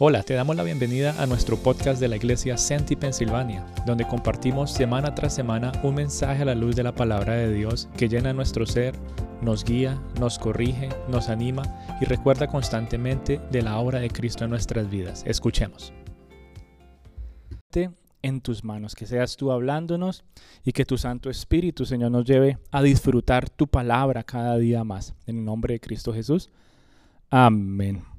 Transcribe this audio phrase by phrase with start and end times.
[0.00, 4.72] Hola, te damos la bienvenida a nuestro podcast de la iglesia Senti Pensilvania, donde compartimos
[4.72, 8.32] semana tras semana un mensaje a la luz de la palabra de Dios que llena
[8.32, 8.96] nuestro ser,
[9.40, 11.62] nos guía, nos corrige, nos anima
[12.00, 15.22] y recuerda constantemente de la obra de Cristo en nuestras vidas.
[15.28, 15.92] Escuchemos.
[18.22, 20.24] En tus manos, que seas tú hablándonos
[20.64, 25.14] y que tu Santo Espíritu, Señor, nos lleve a disfrutar tu palabra cada día más.
[25.26, 26.50] En el nombre de Cristo Jesús.
[27.30, 28.13] Amén.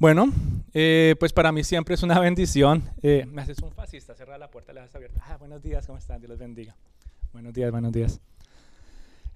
[0.00, 0.32] Bueno,
[0.72, 2.82] eh, pues para mí siempre es una bendición.
[3.02, 5.22] Eh, me haces un fascista, cerrar la puerta, la dejas abierta.
[5.28, 6.22] Ah, buenos días, ¿cómo están?
[6.22, 6.74] Dios los bendiga.
[7.34, 8.18] Buenos días, buenos días.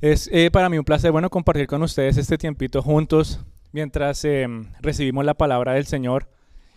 [0.00, 3.40] Es eh, para mí un placer, bueno, compartir con ustedes este tiempito juntos
[3.73, 4.27] mientras
[4.80, 6.30] recibimos la palabra del Señor.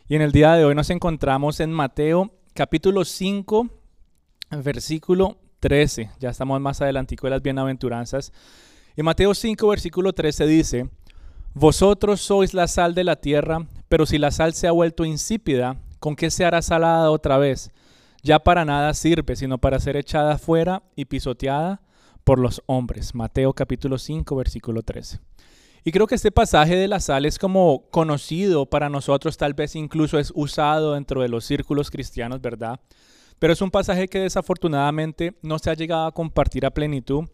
[0.09, 3.69] Y en el día de hoy nos encontramos en Mateo capítulo 5,
[4.65, 6.09] versículo 13.
[6.19, 8.33] Ya estamos más adelantico de las bienaventuranzas.
[8.97, 10.89] En Mateo 5, versículo 13 dice,
[11.53, 15.77] Vosotros sois la sal de la tierra, pero si la sal se ha vuelto insípida,
[15.99, 17.71] ¿con qué se hará salada otra vez?
[18.23, 21.81] Ya para nada sirve, sino para ser echada fuera y pisoteada
[22.23, 23.15] por los hombres.
[23.15, 25.19] Mateo capítulo 5, versículo 13.
[25.85, 29.75] Y creo que este pasaje de la sal es como conocido para nosotros, tal vez
[29.75, 32.81] incluso es usado dentro de los círculos cristianos, ¿verdad?
[33.39, 37.29] Pero es un pasaje que desafortunadamente no se ha llegado a compartir a plenitud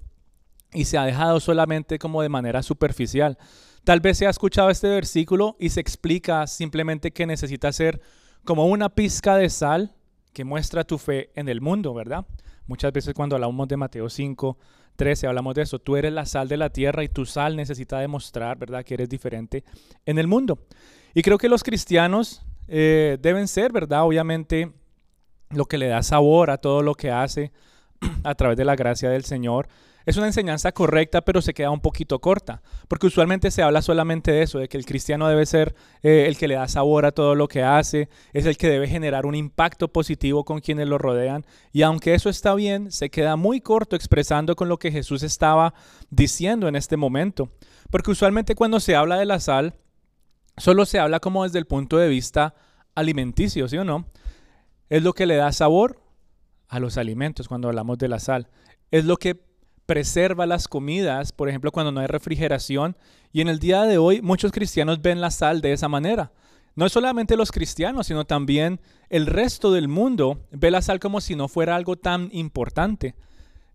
[0.72, 3.38] y se ha dejado solamente como de manera superficial.
[3.84, 8.02] Tal vez se ha escuchado este versículo y se explica simplemente que necesita ser
[8.46, 9.94] como una pizca de sal
[10.32, 12.26] que muestra tu fe en el mundo, ¿verdad?
[12.66, 14.58] Muchas veces cuando hablamos de Mateo 5,
[14.96, 15.80] 13, hablamos de eso.
[15.80, 19.10] Tú eres la sal de la tierra y tu sal necesita demostrar, ¿verdad?, que eres
[19.10, 19.66] diferente
[20.06, 20.60] en el mundo.
[21.14, 24.04] Y creo que los cristianos eh, deben ser, ¿verdad?
[24.04, 24.72] Obviamente,
[25.50, 27.52] lo que le da sabor a todo lo que hace
[28.24, 29.68] a través de la gracia del Señor.
[30.06, 34.32] Es una enseñanza correcta, pero se queda un poquito corta, porque usualmente se habla solamente
[34.32, 37.12] de eso, de que el cristiano debe ser eh, el que le da sabor a
[37.12, 40.98] todo lo que hace, es el que debe generar un impacto positivo con quienes lo
[40.98, 45.24] rodean, y aunque eso está bien, se queda muy corto expresando con lo que Jesús
[45.24, 45.74] estaba
[46.10, 47.50] diciendo en este momento,
[47.90, 49.76] porque usualmente cuando se habla de la sal,
[50.58, 52.56] solo se habla como desde el punto de vista
[52.96, 54.06] alimenticio, ¿sí o no?
[54.90, 56.00] Es lo que le da sabor
[56.68, 58.50] a los alimentos cuando hablamos de la sal.
[58.92, 59.42] Es lo que
[59.86, 62.96] preserva las comidas, por ejemplo, cuando no hay refrigeración.
[63.32, 66.32] Y en el día de hoy muchos cristianos ven la sal de esa manera.
[66.76, 68.80] No solamente los cristianos, sino también
[69.10, 73.16] el resto del mundo ve la sal como si no fuera algo tan importante.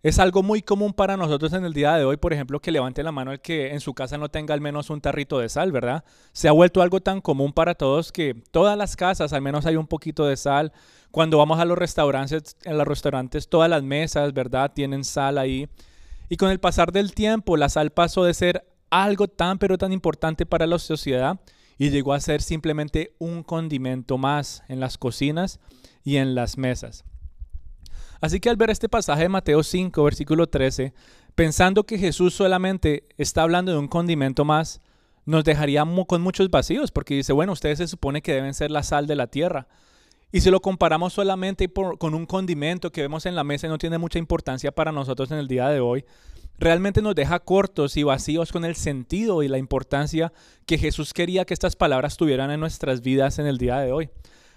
[0.01, 3.03] Es algo muy común para nosotros en el día de hoy, por ejemplo, que levante
[3.03, 5.73] la mano el que en su casa no tenga al menos un tarrito de sal,
[5.73, 6.05] ¿verdad?
[6.31, 9.75] Se ha vuelto algo tan común para todos que todas las casas al menos hay
[9.75, 10.71] un poquito de sal.
[11.11, 14.71] Cuando vamos a los restaurantes, en los restaurantes todas las mesas, ¿verdad?
[14.73, 15.67] Tienen sal ahí.
[16.29, 19.91] Y con el pasar del tiempo, la sal pasó de ser algo tan pero tan
[19.91, 21.39] importante para la sociedad
[21.77, 25.59] y llegó a ser simplemente un condimento más en las cocinas
[26.03, 27.03] y en las mesas.
[28.21, 30.93] Así que al ver este pasaje de Mateo 5, versículo 13,
[31.35, 34.81] pensando que Jesús solamente está hablando de un condimento más,
[35.25, 38.83] nos dejaría con muchos vacíos, porque dice, bueno, ustedes se supone que deben ser la
[38.83, 39.67] sal de la tierra.
[40.31, 43.79] Y si lo comparamos solamente con un condimento que vemos en la mesa y no
[43.79, 46.05] tiene mucha importancia para nosotros en el día de hoy,
[46.59, 50.31] realmente nos deja cortos y vacíos con el sentido y la importancia
[50.67, 54.09] que Jesús quería que estas palabras tuvieran en nuestras vidas en el día de hoy.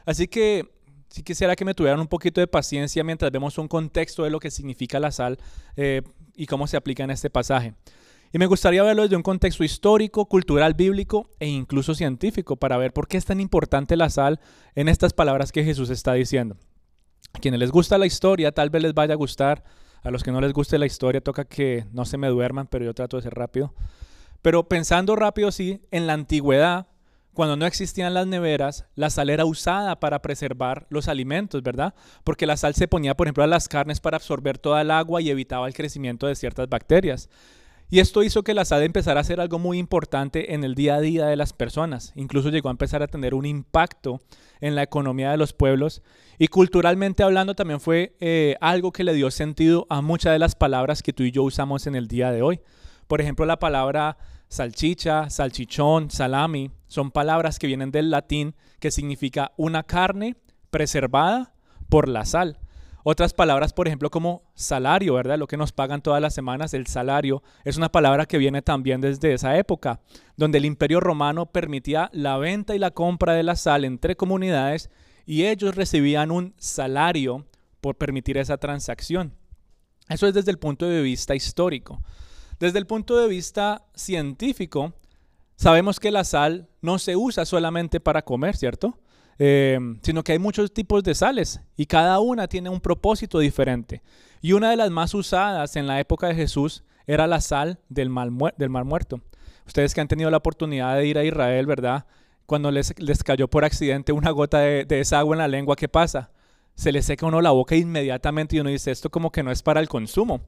[0.05, 0.69] Así que
[1.09, 4.41] sí quisiera que me tuvieran un poquito de paciencia mientras vemos un contexto de lo
[4.41, 5.39] que significa la sal
[5.77, 6.03] eh,
[6.34, 7.75] y cómo se aplica en este pasaje.
[8.32, 12.94] Y me gustaría verlo desde un contexto histórico, cultural, bíblico e incluso científico para ver
[12.94, 14.41] por qué es tan importante la sal
[14.75, 16.56] en estas palabras que Jesús está diciendo.
[17.34, 19.65] A quienes les gusta la historia, tal vez les vaya a gustar.
[20.03, 22.87] A los que no les guste la historia, toca que no se me duerman, pero
[22.87, 23.75] yo trato de ser rápido.
[24.41, 26.88] Pero pensando rápido, sí, en la antigüedad,
[27.34, 31.94] cuando no existían las neveras, la sal era usada para preservar los alimentos, ¿verdad?
[32.25, 35.21] Porque la sal se ponía, por ejemplo, a las carnes para absorber toda el agua
[35.21, 37.28] y evitaba el crecimiento de ciertas bacterias.
[37.92, 40.94] Y esto hizo que la sal empezara a ser algo muy importante en el día
[40.94, 42.15] a día de las personas.
[42.16, 44.22] Incluso llegó a empezar a tener un impacto
[44.62, 46.00] en la economía de los pueblos.
[46.39, 50.54] Y culturalmente hablando también fue eh, algo que le dio sentido a muchas de las
[50.54, 52.60] palabras que tú y yo usamos en el día de hoy.
[53.09, 54.16] Por ejemplo, la palabra
[54.48, 60.36] salchicha, salchichón, salami, son palabras que vienen del latín que significa una carne
[60.71, 61.53] preservada
[61.91, 62.59] por la sal.
[63.04, 65.39] Otras palabras, por ejemplo, como salario, ¿verdad?
[65.39, 69.01] Lo que nos pagan todas las semanas, el salario, es una palabra que viene también
[69.01, 70.01] desde esa época,
[70.37, 74.91] donde el imperio romano permitía la venta y la compra de la sal entre comunidades
[75.27, 77.47] y ellos recibían un salario
[77.81, 79.34] por permitir esa transacción.
[80.09, 82.03] Eso es desde el punto de vista histórico.
[82.60, 84.93] Desde el punto de vista científico,
[85.57, 88.99] sabemos que la sal no se usa solamente para comer, ¿cierto?
[89.38, 94.02] Eh, sino que hay muchos tipos de sales y cada una tiene un propósito diferente.
[94.40, 98.10] Y una de las más usadas en la época de Jesús era la sal del
[98.10, 99.20] mar, del mar muerto.
[99.66, 102.06] Ustedes que han tenido la oportunidad de ir a Israel, ¿verdad?
[102.46, 105.76] Cuando les, les cayó por accidente una gota de, de esa agua en la lengua,
[105.76, 106.30] ¿qué pasa?
[106.74, 109.62] Se le seca uno la boca inmediatamente y uno dice, esto como que no es
[109.62, 110.40] para el consumo.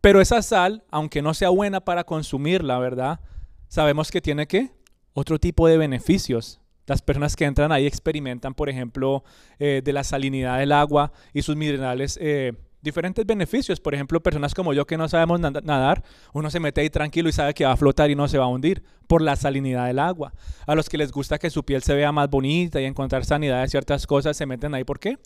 [0.00, 3.20] Pero esa sal, aunque no sea buena para consumirla, ¿verdad?
[3.68, 4.72] Sabemos que tiene que
[5.12, 6.60] otro tipo de beneficios.
[6.88, 9.22] Las personas que entran ahí experimentan, por ejemplo,
[9.58, 13.78] eh, de la salinidad del agua y sus minerales, eh, diferentes beneficios.
[13.78, 16.02] Por ejemplo, personas como yo que no sabemos nadar,
[16.32, 18.44] uno se mete ahí tranquilo y sabe que va a flotar y no se va
[18.44, 20.32] a hundir por la salinidad del agua.
[20.66, 23.60] A los que les gusta que su piel se vea más bonita y encontrar sanidad
[23.60, 24.84] de ciertas cosas, se meten ahí.
[24.84, 25.18] ¿Por qué?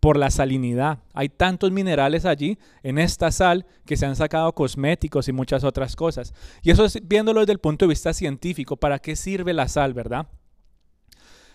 [0.00, 0.98] por la salinidad.
[1.14, 5.96] Hay tantos minerales allí en esta sal que se han sacado cosméticos y muchas otras
[5.96, 6.34] cosas.
[6.62, 9.94] Y eso es viéndolo desde el punto de vista científico, ¿para qué sirve la sal,
[9.94, 10.26] verdad?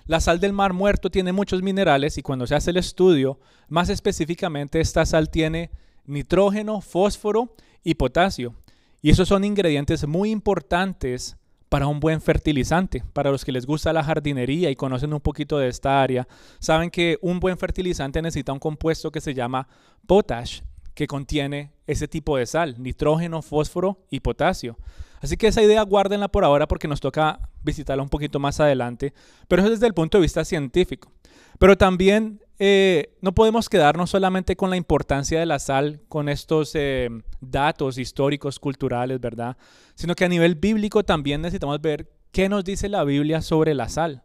[0.10, 3.90] La sal del mar muerto tiene muchos minerales y cuando se hace el estudio, más
[3.90, 5.70] específicamente esta sal tiene
[6.08, 7.54] nitrógeno, fósforo
[7.84, 8.56] y potasio.
[9.04, 11.38] Y esos son ingredientes muy importantes
[11.70, 13.04] para un buen fertilizante.
[13.14, 16.28] Para los que les gusta la jardinería y conocen un poquito de esta área,
[16.58, 19.68] saben que un buen fertilizante necesita un compuesto que se llama
[20.08, 20.62] potash,
[20.96, 24.76] que contiene ese tipo de sal, nitrógeno, fósforo y potasio.
[25.22, 29.14] Así que esa idea guárdenla por ahora porque nos toca visitarla un poquito más adelante,
[29.48, 31.12] pero eso desde el punto de vista científico.
[31.58, 36.72] Pero también eh, no podemos quedarnos solamente con la importancia de la sal, con estos
[36.76, 39.58] eh, datos históricos, culturales, ¿verdad?
[39.96, 43.90] Sino que a nivel bíblico también necesitamos ver qué nos dice la Biblia sobre la
[43.90, 44.24] sal.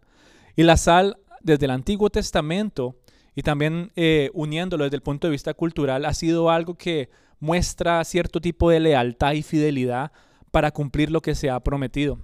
[0.56, 2.96] Y la sal, desde el Antiguo Testamento
[3.34, 7.10] y también eh, uniéndolo desde el punto de vista cultural, ha sido algo que
[7.40, 10.12] muestra cierto tipo de lealtad y fidelidad
[10.54, 12.20] para cumplir lo que se ha prometido.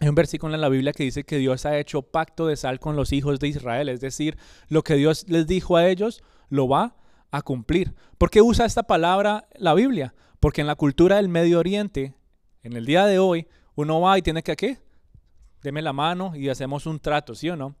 [0.00, 2.80] Hay un versículo en la Biblia que dice que Dios ha hecho pacto de sal
[2.80, 4.36] con los hijos de Israel, es decir,
[4.66, 6.96] lo que Dios les dijo a ellos lo va
[7.30, 7.94] a cumplir.
[8.18, 10.16] ¿Por qué usa esta palabra la Biblia?
[10.40, 12.16] Porque en la cultura del Medio Oriente,
[12.64, 13.46] en el día de hoy,
[13.76, 14.78] uno va y tiene que, ¿qué?
[15.62, 17.76] Deme la mano y hacemos un trato, ¿sí o no?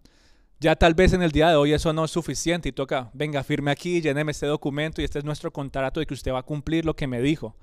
[0.60, 3.42] Ya tal vez en el día de hoy eso no es suficiente y toca, venga,
[3.42, 6.44] firme aquí, lléneme este documento y este es nuestro contrato de que usted va a
[6.44, 7.56] cumplir lo que me dijo.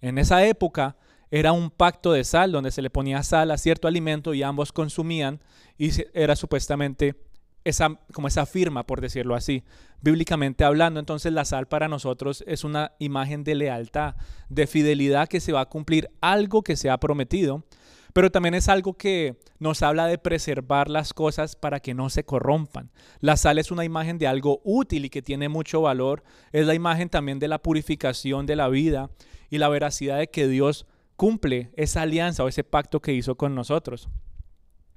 [0.00, 0.96] En esa época,
[1.32, 4.70] era un pacto de sal donde se le ponía sal a cierto alimento y ambos
[4.70, 5.40] consumían
[5.78, 7.16] y era supuestamente
[7.64, 9.64] esa, como esa firma, por decirlo así.
[10.02, 14.14] Bíblicamente hablando, entonces la sal para nosotros es una imagen de lealtad,
[14.50, 17.64] de fidelidad que se va a cumplir algo que se ha prometido,
[18.12, 22.24] pero también es algo que nos habla de preservar las cosas para que no se
[22.24, 22.90] corrompan.
[23.20, 26.74] La sal es una imagen de algo útil y que tiene mucho valor, es la
[26.74, 29.08] imagen también de la purificación de la vida
[29.48, 30.86] y la veracidad de que Dios
[31.16, 34.08] cumple esa alianza o ese pacto que hizo con nosotros.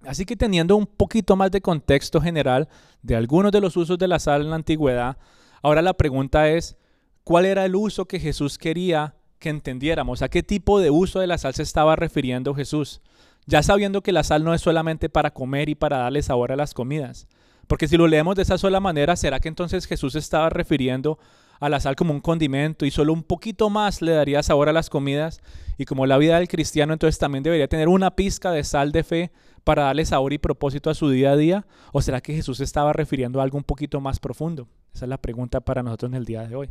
[0.05, 2.67] Así que teniendo un poquito más de contexto general
[3.01, 5.17] de algunos de los usos de la sal en la antigüedad,
[5.61, 6.77] ahora la pregunta es,
[7.23, 10.21] ¿cuál era el uso que Jesús quería que entendiéramos?
[10.21, 13.01] ¿A qué tipo de uso de la sal se estaba refiriendo Jesús?
[13.47, 16.55] Ya sabiendo que la sal no es solamente para comer y para darle sabor a
[16.55, 17.27] las comidas.
[17.67, 21.17] Porque si lo leemos de esa sola manera, ¿será que entonces Jesús estaba refiriendo
[21.59, 24.73] a la sal como un condimento y solo un poquito más le daría sabor a
[24.73, 25.41] las comidas.
[25.77, 29.03] Y como la vida del cristiano, entonces también debería tener una pizca de sal de
[29.03, 29.31] fe
[29.63, 31.65] para darle sabor y propósito a su día a día.
[31.91, 34.67] ¿O será que Jesús estaba refiriendo a algo un poquito más profundo?
[34.93, 36.69] Esa es la pregunta para nosotros en el día de hoy.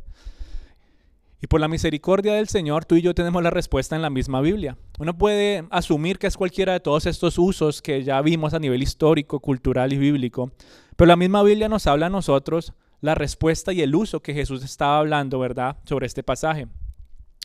[1.44, 4.40] Y por la misericordia del Señor, tú y yo tenemos la respuesta en la misma
[4.40, 4.78] Biblia.
[4.98, 8.82] Uno puede asumir que es cualquiera de todos estos usos que ya vimos a nivel
[8.82, 10.52] histórico, cultural y bíblico,
[10.96, 14.64] pero la misma Biblia nos habla a nosotros la respuesta y el uso que Jesús
[14.64, 16.68] estaba hablando, ¿verdad?, sobre este pasaje.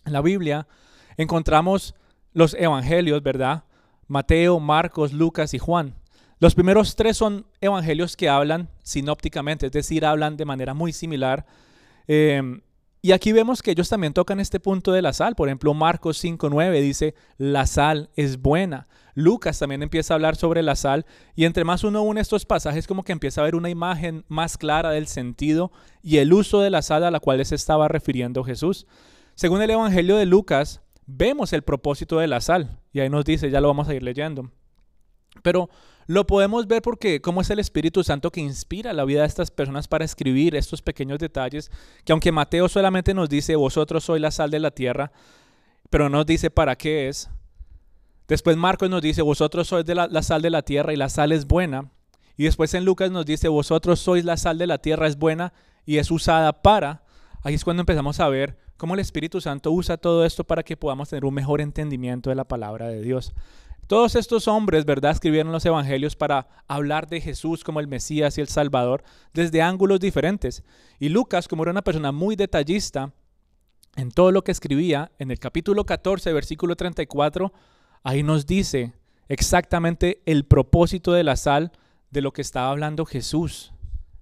[0.06, 0.68] En la Biblia
[1.18, 1.96] encontramos
[2.34, 3.63] los evangelios, ¿verdad?
[4.08, 5.96] Mateo, Marcos, Lucas y Juan.
[6.39, 11.46] Los primeros tres son evangelios que hablan sinópticamente, es decir, hablan de manera muy similar.
[12.08, 12.62] Eh,
[13.01, 15.36] y aquí vemos que ellos también tocan este punto de la sal.
[15.36, 18.88] Por ejemplo, Marcos 5.9 dice, la sal es buena.
[19.19, 22.88] Lucas también empieza a hablar sobre la sal y entre más uno une estos pasajes
[22.88, 25.71] como que empieza a ver una imagen más clara del sentido
[26.01, 28.88] y el uso de la sal a la cual se estaba refiriendo Jesús.
[29.35, 33.49] Según el Evangelio de Lucas, vemos el propósito de la sal y ahí nos dice,
[33.49, 34.51] ya lo vamos a ir leyendo.
[35.43, 35.69] Pero
[36.07, 39.51] lo podemos ver porque cómo es el Espíritu Santo que inspira la vida de estas
[39.51, 41.71] personas para escribir estos pequeños detalles,
[42.03, 45.11] que aunque Mateo solamente nos dice, vosotros sois la sal de la tierra,
[45.89, 47.29] pero no nos dice para qué es.
[48.29, 51.31] Después Marcos nos dice, vosotros sois de la, sal de la tierra y la sal
[51.31, 51.91] es buena.
[52.38, 55.51] Y después en Lucas nos dice, vosotros sois la sal de la tierra, es buena
[55.83, 57.03] y es usada para.
[57.41, 60.77] Ahí es cuando empezamos a ver cómo el Espíritu Santo usa todo esto para que
[60.77, 63.33] podamos tener un mejor entendimiento de la palabra de Dios.
[63.88, 68.41] Todos estos hombres, ¿verdad?, escribieron los evangelios para hablar de Jesús como el Mesías y
[68.41, 70.63] el Salvador desde ángulos diferentes.
[71.00, 73.12] Y Lucas, como era una persona muy detallista
[73.95, 77.51] en todo lo que escribía, en el capítulo 14, versículo 34,
[78.03, 78.94] ahí nos dice
[79.27, 81.72] exactamente el propósito de la sal
[82.12, 83.74] de lo que estaba hablando Jesús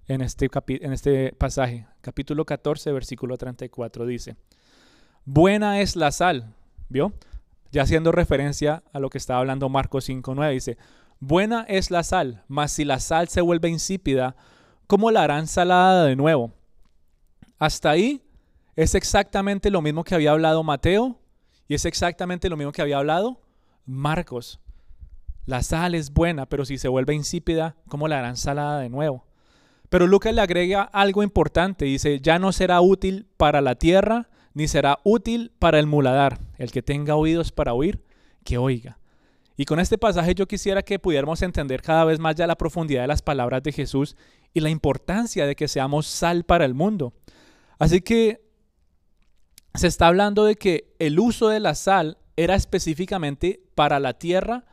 [0.06, 1.86] en este, este pasaje.
[2.00, 4.36] Capítulo 14, versículo 34 dice,
[5.24, 6.54] buena es la sal,
[6.88, 7.12] ¿vio?
[7.70, 10.78] ya haciendo referencia a lo que estaba hablando Marcos 5.9, dice,
[11.20, 14.36] buena es la sal, mas si la sal se vuelve insípida,
[14.86, 16.52] ¿cómo la harán salada de nuevo?
[17.58, 18.22] Hasta ahí
[18.76, 21.18] es exactamente lo mismo que había hablado Mateo
[21.66, 23.40] y es exactamente lo mismo que había hablado
[23.88, 24.60] Marcos.
[25.46, 29.24] La sal es buena, pero si se vuelve insípida, ¿cómo la harán salada de nuevo?
[29.88, 34.68] Pero Lucas le agrega algo importante, dice, ya no será útil para la tierra, ni
[34.68, 36.38] será útil para el muladar.
[36.58, 38.04] El que tenga oídos para oír,
[38.44, 38.98] que oiga.
[39.56, 43.00] Y con este pasaje yo quisiera que pudiéramos entender cada vez más ya la profundidad
[43.02, 44.16] de las palabras de Jesús
[44.52, 47.14] y la importancia de que seamos sal para el mundo.
[47.78, 48.46] Así que
[49.74, 54.64] se está hablando de que el uso de la sal era específicamente para la tierra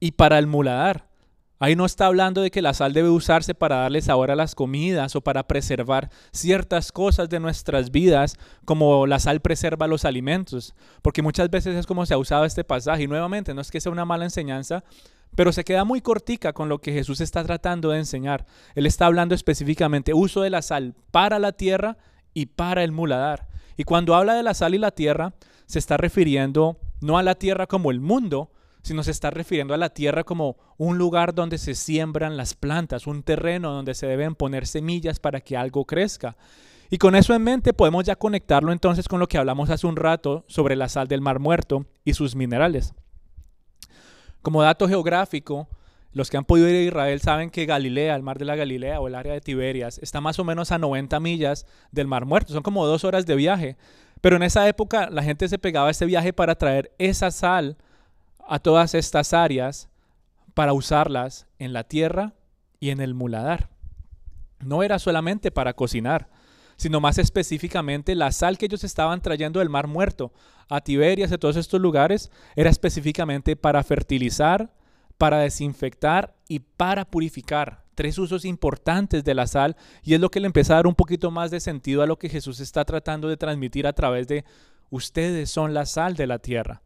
[0.00, 1.06] y para el muladar.
[1.60, 4.56] Ahí no está hablando de que la sal debe usarse para darle sabor a las
[4.56, 10.74] comidas o para preservar ciertas cosas de nuestras vidas, como la sal preserva los alimentos,
[11.00, 13.04] porque muchas veces es como se ha usado este pasaje.
[13.04, 14.82] Y nuevamente, no es que sea una mala enseñanza,
[15.36, 18.46] pero se queda muy cortica con lo que Jesús está tratando de enseñar.
[18.74, 21.98] Él está hablando específicamente uso de la sal para la tierra
[22.34, 23.46] y para el muladar.
[23.76, 25.34] Y cuando habla de la sal y la tierra,
[25.66, 28.50] se está refiriendo no a la tierra como el mundo,
[28.82, 33.06] sino se está refiriendo a la tierra como un lugar donde se siembran las plantas,
[33.06, 36.36] un terreno donde se deben poner semillas para que algo crezca.
[36.90, 39.96] Y con eso en mente podemos ya conectarlo entonces con lo que hablamos hace un
[39.96, 42.92] rato sobre la sal del Mar Muerto y sus minerales.
[44.42, 45.68] Como dato geográfico,
[46.12, 49.00] los que han podido ir a Israel saben que Galilea, el mar de la Galilea
[49.00, 52.52] o el área de Tiberias, está más o menos a 90 millas del Mar Muerto.
[52.52, 53.76] Son como dos horas de viaje.
[54.22, 57.76] Pero en esa época la gente se pegaba a ese viaje para traer esa sal
[58.48, 59.90] a todas estas áreas
[60.54, 62.32] para usarlas en la tierra
[62.78, 63.68] y en el muladar.
[64.60, 66.28] No era solamente para cocinar,
[66.76, 70.32] sino más específicamente la sal que ellos estaban trayendo del Mar Muerto
[70.68, 74.72] a Tiberias y a todos estos lugares era específicamente para fertilizar,
[75.18, 77.81] para desinfectar y para purificar.
[77.94, 80.94] Tres usos importantes de la sal y es lo que le empieza a dar un
[80.94, 84.44] poquito más de sentido a lo que Jesús está tratando de transmitir a través de
[84.90, 86.82] ustedes son la sal de la tierra.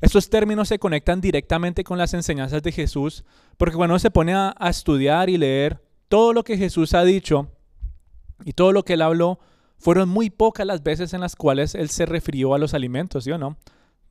[0.00, 3.24] Estos términos se conectan directamente con las enseñanzas de Jesús,
[3.56, 7.48] porque cuando se pone a, estudiar y leer todo lo que Jesús ha dicho
[8.44, 9.38] y todo lo que él habló,
[9.78, 13.30] fueron muy pocas las veces en las cuales él se refirió a los alimentos, ¿sí
[13.30, 13.56] o no?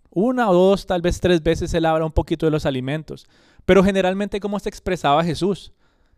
[0.09, 3.27] Una o dos, tal vez tres veces él habla un poquito de los alimentos,
[3.65, 5.73] pero generalmente cómo se expresaba Jesús.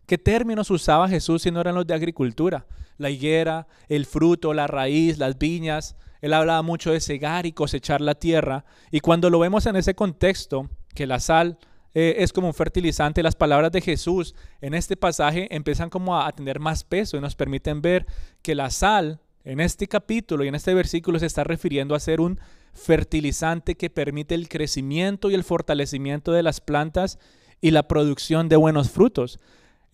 [0.06, 2.66] ¿Qué términos usaba Jesús si no eran los de agricultura?
[2.96, 8.00] La higuera, el fruto, la raíz, las viñas, él hablaba mucho de cegar y cosechar
[8.00, 8.64] la tierra.
[8.90, 11.58] Y cuando lo vemos en ese contexto, que la sal
[11.94, 16.26] eh, es como un fertilizante, las palabras de Jesús en este pasaje empiezan como a,
[16.26, 18.06] a tener más peso y nos permiten ver
[18.42, 22.20] que la sal en este capítulo y en este versículo se está refiriendo a ser
[22.20, 22.40] un
[22.74, 27.18] fertilizante que permite el crecimiento y el fortalecimiento de las plantas
[27.60, 29.38] y la producción de buenos frutos.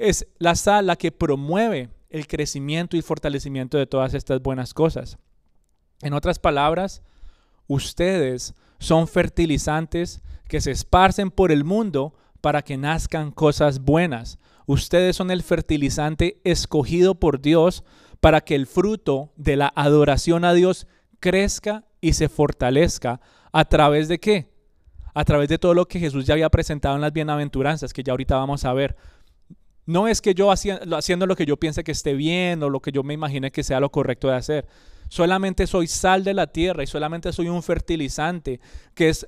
[0.02, 5.16] Es la sal la que promueve el crecimiento y fortalecimiento de todas estas buenas cosas.
[6.00, 7.02] En otras palabras,
[7.68, 14.40] ustedes son fertilizantes que se esparcen por el mundo para que nazcan cosas buenas.
[14.66, 17.84] Ustedes son el fertilizante escogido por Dios
[18.18, 20.88] para que el fruto de la adoración a Dios
[21.20, 23.20] crezca y se fortalezca.
[23.52, 24.50] ¿A través de qué?
[25.14, 28.12] A través de todo lo que Jesús ya había presentado en las bienaventuranzas, que ya
[28.12, 28.96] ahorita vamos a ver.
[29.84, 32.92] No es que yo haciendo lo que yo piense que esté bien o lo que
[32.92, 34.66] yo me imagine que sea lo correcto de hacer,
[35.12, 38.60] Solamente soy sal de la tierra y solamente soy un fertilizante
[38.94, 39.26] que es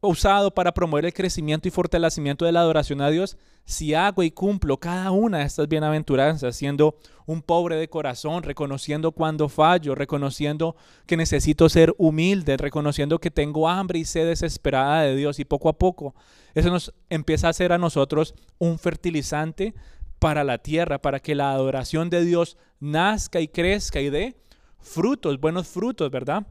[0.00, 4.30] usado para promover el crecimiento y fortalecimiento de la adoración a Dios si hago y
[4.30, 10.74] cumplo cada una de estas bienaventuranzas, siendo un pobre de corazón, reconociendo cuando fallo, reconociendo
[11.06, 15.68] que necesito ser humilde, reconociendo que tengo hambre y sed desesperada de Dios y poco
[15.68, 16.14] a poco
[16.54, 19.74] eso nos empieza a hacer a nosotros un fertilizante
[20.18, 24.36] para la tierra, para que la adoración de Dios nazca y crezca y dé
[24.78, 26.46] frutos, buenos frutos, ¿verdad?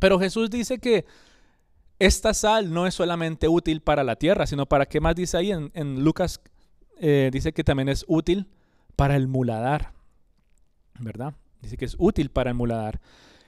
[0.00, 1.04] Pero Jesús dice que
[1.98, 5.50] esta sal no es solamente útil para la tierra, sino para qué más dice ahí
[5.50, 6.40] en, Lucas,
[7.00, 8.46] eh, dice que también es útil
[8.96, 9.92] para el muladar,
[10.98, 11.34] ¿verdad?
[11.60, 13.00] Dice que es útil para el muladar.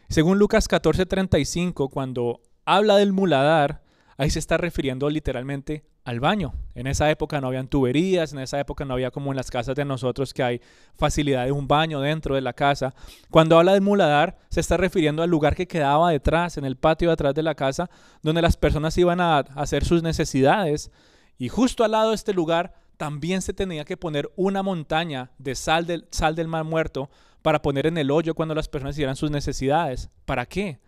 [0.08, 3.82] Según Lucas 14:35, cuando habla del muladar,
[4.20, 6.52] ahí se está refiriendo literalmente al baño.
[6.74, 9.74] En esa época no habían tuberías, en esa época no había como en las casas
[9.74, 10.60] de nosotros que hay
[10.94, 12.94] facilidad de un baño dentro de la casa.
[13.30, 17.10] Cuando habla de muladar, se está refiriendo al lugar que quedaba detrás, en el patio
[17.10, 17.88] atrás de la casa,
[18.20, 20.90] donde las personas iban a hacer sus necesidades.
[21.38, 25.54] Y justo al lado de este lugar también se tenía que poner una montaña de
[25.54, 27.08] sal del, sal del mar muerto
[27.40, 30.10] para poner en el hoyo cuando las personas hicieran sus necesidades.
[30.26, 30.78] ¿Para qué?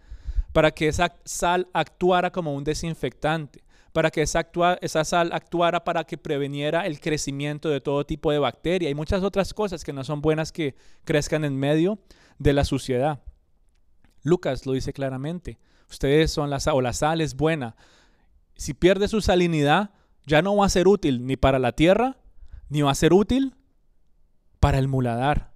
[0.52, 4.44] Para que esa sal actuara como un desinfectante, para que esa,
[5.04, 9.52] sal actuara para que preveniera el crecimiento de todo tipo de bacteria y muchas otras
[9.52, 11.98] cosas que no son buenas que crezcan en medio
[12.38, 13.20] de la suciedad.
[14.22, 15.58] Lucas lo dice claramente,
[15.90, 17.76] ustedes son la sal, o la sal es buena.
[18.56, 19.90] Si pierde su salinidad,
[20.26, 22.18] ya no va a ser útil ni para la tierra,
[22.68, 23.56] ni va a ser útil
[24.60, 25.52] para el muladar.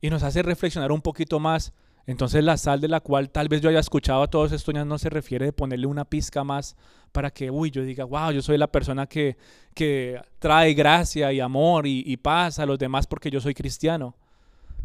[0.00, 1.72] Y nos hace reflexionar un poquito más
[2.06, 4.98] entonces la sal de la cual tal vez yo haya escuchado a todos estos no
[4.98, 6.76] se refiere de ponerle una pizca más
[7.12, 9.36] para que, uy, yo diga, wow, yo soy la persona que,
[9.74, 14.16] que trae gracia y amor y, y paz a los demás porque yo soy cristiano,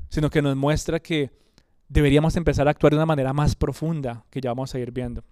[0.10, 1.32] sino que nos muestra que
[1.88, 5.24] deberíamos empezar a actuar de una manera más profunda, que ya vamos a ir viendo.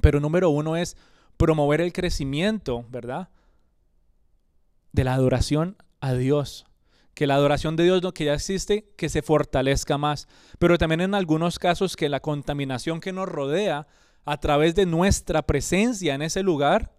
[0.00, 0.96] Pero número uno es
[1.36, 3.28] promover el crecimiento, ¿verdad?
[4.92, 6.66] De la adoración a Dios
[7.20, 10.26] que la adoración de Dios, que ya existe, que se fortalezca más.
[10.58, 13.86] Pero también en algunos casos que la contaminación que nos rodea
[14.24, 16.94] a través de nuestra presencia en ese lugar,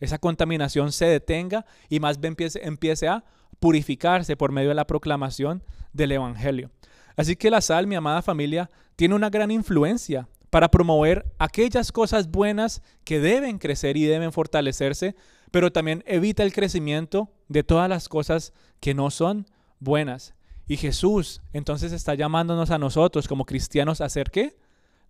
[0.00, 3.22] esa contaminación se detenga y más bien empiece a
[3.60, 5.62] purificarse por medio de la proclamación
[5.92, 6.72] del Evangelio.
[7.14, 12.28] Así que la sal, mi amada familia, tiene una gran influencia para promover aquellas cosas
[12.28, 15.14] buenas que deben crecer y deben fortalecerse,
[15.52, 19.46] pero también evita el crecimiento de todas las cosas que no son
[19.80, 20.34] buenas.
[20.68, 24.56] Y Jesús entonces está llamándonos a nosotros como cristianos a hacer qué?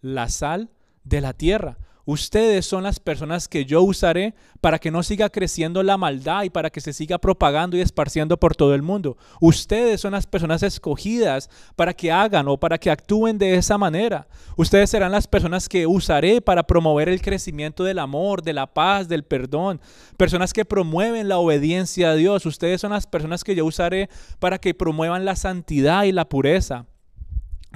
[0.00, 0.70] La sal
[1.04, 1.76] de la tierra.
[2.10, 6.50] Ustedes son las personas que yo usaré para que no siga creciendo la maldad y
[6.50, 9.16] para que se siga propagando y esparciendo por todo el mundo.
[9.40, 14.26] Ustedes son las personas escogidas para que hagan o para que actúen de esa manera.
[14.56, 19.06] Ustedes serán las personas que usaré para promover el crecimiento del amor, de la paz,
[19.06, 19.80] del perdón.
[20.16, 22.44] Personas que promueven la obediencia a Dios.
[22.44, 26.86] Ustedes son las personas que yo usaré para que promuevan la santidad y la pureza.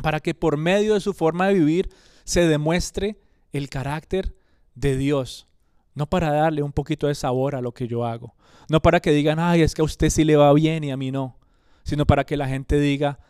[0.03, 1.89] Para que por medio de su forma de vivir
[2.25, 3.17] se demuestre
[3.55, 4.35] el carácter
[4.75, 5.47] de Dios,
[5.95, 8.35] no para darle un poquito de sabor a lo que yo hago,
[8.69, 10.97] no para que digan, ay, es que a usted sí le va bien y a
[10.97, 11.39] mí no,
[11.85, 13.21] sino para que la gente diga,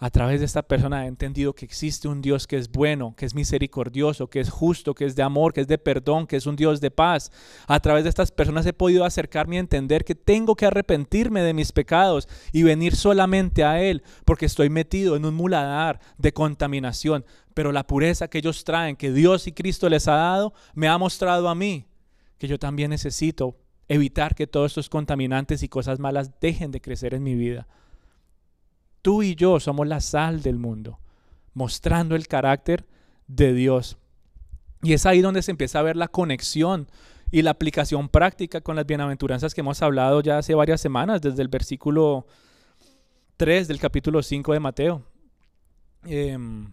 [0.00, 3.26] a través de esta persona he entendido que existe un Dios que es bueno, que
[3.26, 6.46] es misericordioso, que es justo, que es de amor, que es de perdón, que es
[6.46, 7.32] un Dios de paz.
[7.66, 11.52] A través de estas personas he podido acercarme a entender que tengo que arrepentirme de
[11.52, 17.24] mis pecados y venir solamente a Él, porque estoy metido en un muladar de contaminación.
[17.52, 20.96] Pero la pureza que ellos traen, que Dios y Cristo les ha dado, me ha
[20.96, 21.86] mostrado a mí
[22.38, 23.56] que yo también necesito
[23.88, 27.66] evitar que todos estos contaminantes y cosas malas dejen de crecer en mi vida.
[29.02, 30.98] Tú y yo somos la sal del mundo,
[31.54, 32.86] mostrando el carácter
[33.26, 33.96] de Dios.
[34.82, 36.88] Y es ahí donde se empieza a ver la conexión
[37.30, 41.42] y la aplicación práctica con las bienaventuranzas que hemos hablado ya hace varias semanas, desde
[41.42, 42.26] el versículo
[43.36, 45.02] 3 del capítulo 5 de Mateo.
[46.04, 46.70] Em,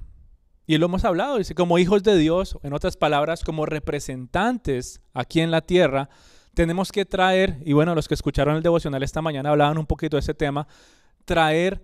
[0.65, 5.41] y lo hemos hablado, dice, como hijos de Dios, en otras palabras, como representantes aquí
[5.41, 6.09] en la tierra,
[6.53, 10.15] tenemos que traer, y bueno, los que escucharon el devocional esta mañana hablaban un poquito
[10.15, 10.67] de ese tema,
[11.25, 11.83] traer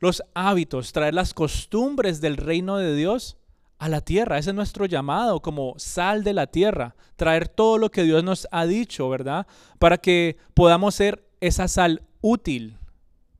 [0.00, 3.36] los hábitos, traer las costumbres del reino de Dios
[3.78, 4.38] a la tierra.
[4.38, 8.48] Ese es nuestro llamado como sal de la tierra, traer todo lo que Dios nos
[8.50, 9.46] ha dicho, ¿verdad?
[9.78, 12.78] Para que podamos ser esa sal útil,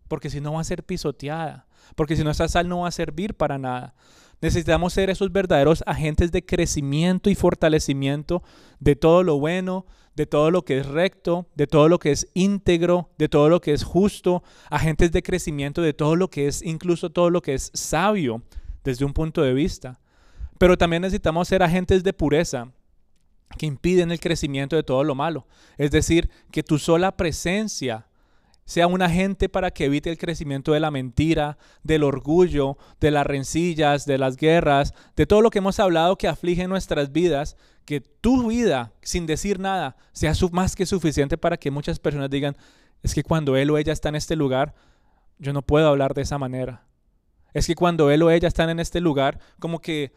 [0.09, 2.92] porque si no va a ser pisoteada, porque si no esa sal no va a
[2.92, 3.94] servir para nada.
[4.40, 8.42] Necesitamos ser esos verdaderos agentes de crecimiento y fortalecimiento
[8.79, 12.29] de todo lo bueno, de todo lo que es recto, de todo lo que es
[12.35, 16.62] íntegro, de todo lo que es justo, agentes de crecimiento de todo lo que es,
[16.62, 18.42] incluso todo lo que es sabio
[18.83, 20.00] desde un punto de vista.
[20.59, 22.72] Pero también necesitamos ser agentes de pureza
[23.59, 25.46] que impiden el crecimiento de todo lo malo.
[25.76, 28.07] Es decir, que tu sola presencia
[28.70, 33.26] sea un agente para que evite el crecimiento de la mentira, del orgullo, de las
[33.26, 38.00] rencillas, de las guerras, de todo lo que hemos hablado que aflige nuestras vidas, que
[38.00, 42.56] tu vida, sin decir nada, sea más que suficiente para que muchas personas digan,
[43.02, 44.72] es que cuando él o ella está en este lugar,
[45.40, 46.87] yo no puedo hablar de esa manera.
[47.52, 50.12] Es que cuando él o ella están en este lugar, como que,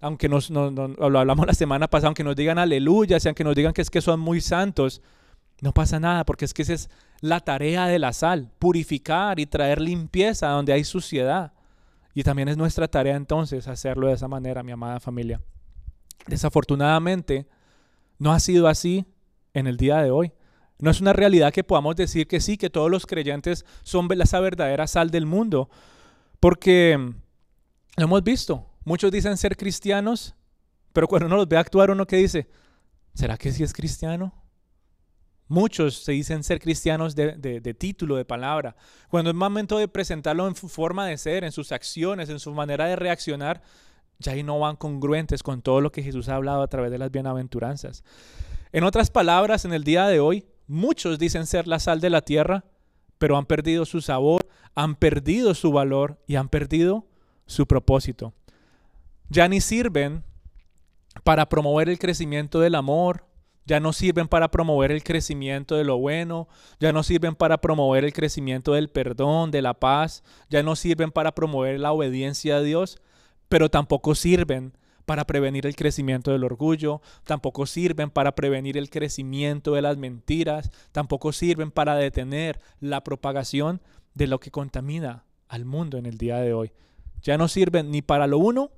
[0.00, 3.82] aunque nos, lo hablamos la semana pasada, aunque nos digan aleluya, aunque nos digan que
[3.82, 5.02] es que son muy santos,
[5.62, 9.46] no pasa nada, porque es que esa es la tarea de la sal, purificar y
[9.46, 11.52] traer limpieza donde hay suciedad.
[12.14, 15.40] Y también es nuestra tarea entonces hacerlo de esa manera, mi amada familia.
[16.26, 17.46] Desafortunadamente,
[18.18, 19.04] No ha sido así
[19.54, 20.32] en el día de hoy.
[20.78, 24.40] No es una realidad que podamos decir que sí, que todos los creyentes son esa
[24.40, 25.70] verdadera sal del mundo,
[26.40, 26.96] porque
[27.96, 28.68] lo hemos visto.
[28.84, 30.34] Muchos dicen ser cristianos,
[30.92, 32.48] pero cuando uno los ve actuar, uno que dice,
[33.14, 34.41] ¿será que sí es cristiano?
[35.52, 38.74] Muchos se dicen ser cristianos de, título, de palabra.
[39.10, 42.86] Cuando es momento de presentarlo en forma de ser, en sus acciones, en su manera
[42.86, 43.60] de reaccionar,
[44.18, 46.96] ya ahí no van congruentes con todo lo que Jesús ha hablado a través de
[46.96, 48.02] las bienaventuranzas.
[48.72, 52.22] En otras palabras, en el día de hoy, muchos dicen ser la sal de la
[52.22, 52.64] tierra,
[53.18, 54.40] pero han perdido su sabor,
[54.74, 57.04] han perdido su valor y han perdido
[57.44, 58.32] su propósito.
[59.28, 60.24] Ya ni sirven
[61.24, 63.26] para promover el crecimiento del amor,
[63.64, 66.48] ya no sirven para promover el crecimiento de lo bueno,
[66.80, 71.10] ya no sirven para promover el crecimiento del perdón, de la paz, ya no sirven
[71.10, 72.98] para promover la obediencia a Dios,
[73.48, 74.72] pero tampoco sirven
[75.04, 80.70] para prevenir el crecimiento del orgullo, tampoco sirven para prevenir el crecimiento de las mentiras,
[80.92, 83.80] tampoco sirven para detener la propagación
[84.14, 86.72] de lo que contamina al mundo en el día de hoy.
[87.22, 88.70] Ya no sirven ni para lo uno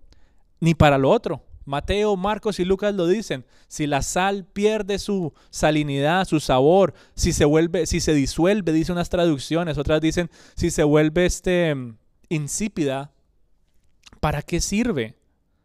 [0.60, 1.42] ni para lo otro.
[1.64, 3.44] Mateo, Marcos y Lucas lo dicen.
[3.68, 8.94] Si la sal pierde su salinidad, su sabor, si se vuelve, si se disuelve, dicen
[8.94, 11.74] unas traducciones, otras dicen si se vuelve este
[12.28, 13.12] insípida,
[14.20, 15.16] ¿para qué sirve?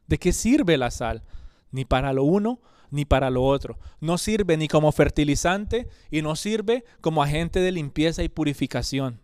[0.08, 1.24] ¿De qué sirve la sal?
[1.72, 2.60] Ni para lo uno
[2.92, 3.78] ni para lo otro.
[4.00, 9.20] No sirve ni como fertilizante y no sirve como agente de limpieza y purificación.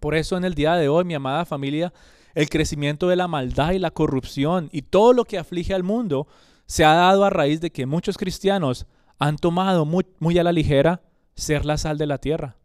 [0.00, 1.92] Por eso en el día de hoy, mi amada familia,
[2.34, 6.26] el crecimiento de la maldad y la corrupción y todo lo que aflige al mundo
[6.66, 8.86] se ha dado a raíz de que muchos cristianos
[9.18, 11.02] han tomado muy, a la ligera
[11.34, 12.56] ser la sal de la tierra.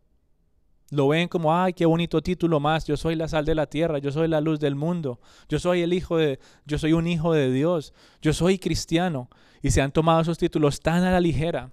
[0.91, 3.99] Lo ven como, ay, qué bonito título más, yo soy la sal de la tierra,
[3.99, 7.34] yo soy la luz del mundo, yo soy el hijo de, yo soy un hijo
[7.34, 9.29] de Dios, yo soy cristiano.
[9.62, 11.71] Y se han tomado esos títulos tan a la ligera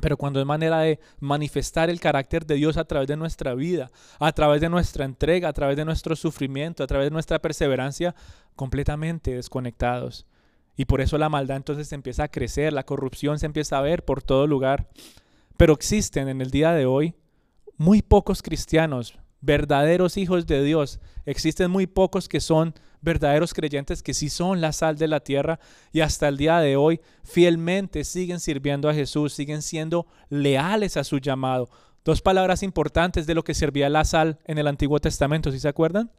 [0.00, 3.90] pero cuando es manera de manifestar el carácter de Dios a través de nuestra vida,
[4.18, 8.14] a través de nuestra entrega, a través de nuestro sufrimiento, a través de nuestra perseverancia,
[8.56, 10.26] completamente desconectados.
[10.76, 14.04] Y por eso la maldad entonces empieza a crecer, la corrupción se empieza a ver
[14.04, 14.88] por todo lugar.
[15.56, 17.14] Pero existen en el día de hoy
[17.76, 21.00] muy pocos cristianos, verdaderos hijos de Dios.
[21.26, 25.60] Existen muy pocos que son verdaderos creyentes que sí son la sal de la tierra
[25.92, 31.04] y hasta el día de hoy fielmente siguen sirviendo a Jesús, siguen siendo leales a
[31.04, 31.68] su llamado.
[32.04, 35.68] Dos palabras importantes de lo que servía la sal en el Antiguo Testamento, ¿sí se
[35.68, 36.10] acuerdan?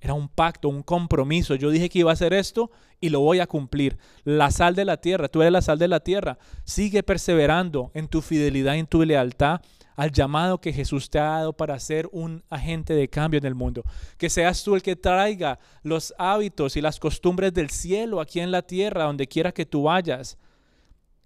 [0.00, 1.54] Era un pacto, un compromiso.
[1.56, 3.98] Yo dije que iba a hacer esto y lo voy a cumplir.
[4.24, 6.38] La sal de la tierra, tú eres la sal de la tierra.
[6.64, 9.60] Sigue perseverando en tu fidelidad en tu lealtad
[9.96, 13.54] al llamado que Jesús te ha dado para ser un agente de cambio en el
[13.54, 13.84] mundo.
[14.16, 18.50] Que seas tú el que traiga los hábitos y las costumbres del cielo aquí en
[18.50, 20.38] la tierra, donde quiera que tú vayas.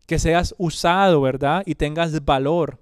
[0.07, 1.63] Que seas usado, ¿verdad?
[1.67, 2.81] Y tengas valor.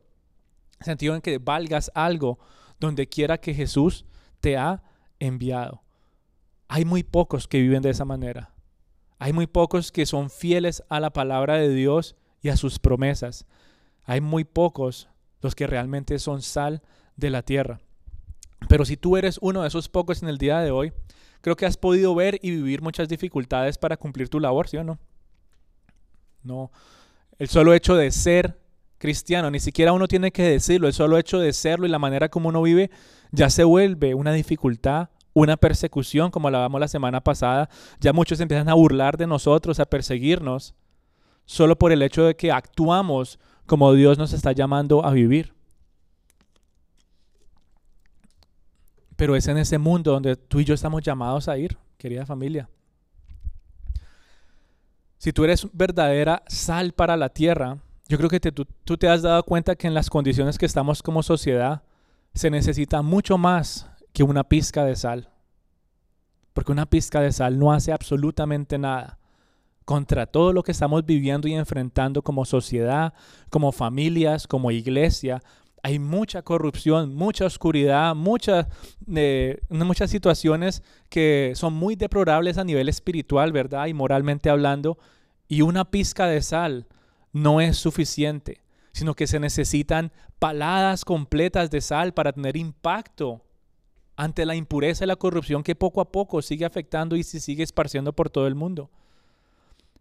[0.81, 2.39] En sentido en que valgas algo
[2.81, 4.05] donde quiera que Jesús
[4.41, 4.83] te ha
[5.21, 5.83] enviado.
[6.69, 8.53] Hay muy pocos que viven de esa manera.
[9.19, 13.47] Hay muy pocos que son fieles a la palabra de Dios y a sus promesas.
[14.05, 15.09] Hay muy pocos
[15.43, 16.83] los que realmente son sal
[17.17, 17.81] de la tierra.
[18.69, 20.93] Pero si tú eres uno de esos pocos en el día de hoy,
[21.41, 24.85] creo que has podido ver y vivir muchas dificultades para cumplir tu labor, ¿sí o
[24.85, 24.99] no?
[26.43, 26.71] No.
[27.39, 28.59] El solo hecho de ser
[28.99, 32.29] cristiano, ni siquiera uno tiene que decirlo, el solo hecho de serlo y la manera
[32.29, 32.91] como uno vive
[33.33, 37.69] ya se vuelve una dificultad, una persecución, como hablábamos la semana pasada.
[37.99, 40.75] Ya muchos empiezan a burlar de nosotros, a perseguirnos,
[41.47, 45.53] solo por el hecho de que actuamos como Dios nos está llamando a vivir.
[49.17, 52.69] Pero es en ese mundo donde tú y yo estamos llamados a ir, querida familia.
[55.19, 59.23] Si tú eres verdadera sal para la tierra, yo creo que tú, tú te has
[59.23, 61.83] dado cuenta que en las condiciones que estamos como sociedad
[62.35, 65.31] se necesita mucho más que una pizca de sal.
[66.53, 69.19] Porque una pizca de sal no hace absolutamente nada
[69.85, 73.15] contra todo lo que estamos viviendo y enfrentando como sociedad,
[73.51, 75.43] como familias, como iglesia.
[75.83, 78.67] Hay mucha corrupción, mucha oscuridad, muchas,
[79.13, 83.87] eh, muchas situaciones que son muy deplorables a nivel espiritual, ¿verdad?
[83.87, 84.99] Y moralmente hablando.
[85.49, 86.87] Y una pizca de sal
[87.33, 93.43] no es suficiente, sino que se necesitan paladas completas de sal para tener impacto
[94.17, 97.65] ante la impureza y la corrupción que poco a poco sigue afectando y se sigue
[97.65, 98.91] esparciendo por todo el mundo.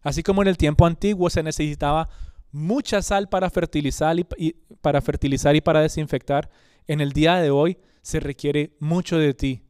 [0.02, 2.08] Así como en el tiempo antiguo se necesitaba
[2.50, 6.50] mucha sal para fertilizar y, para fertilizar y para desinfectar,
[6.86, 9.62] en el día de hoy se requiere mucho de ti.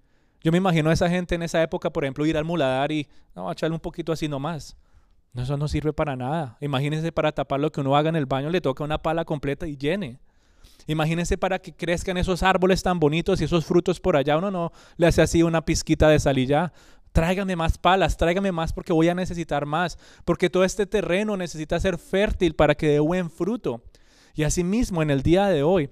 [0.42, 3.08] Yo me imagino a esa gente en esa época, por ejemplo, ir al muladar y
[3.34, 4.76] no, echarle un poquito así nomás.
[5.36, 6.56] eso no sirve para nada.
[6.60, 9.68] Imagínense para tapar lo que uno haga en el baño, le toca una pala completa
[9.68, 10.18] y llene.
[10.86, 14.36] Imagínense para que crezcan esos árboles tan bonitos y esos frutos por allá.
[14.36, 16.72] Uno no le hace así una pizquita de sal y ya.
[17.12, 19.98] Tráigame más palas, tráigame más porque voy a necesitar más.
[20.24, 23.82] Porque todo este terreno necesita ser fértil para que dé buen fruto.
[24.34, 25.90] Y asimismo, en el día de hoy,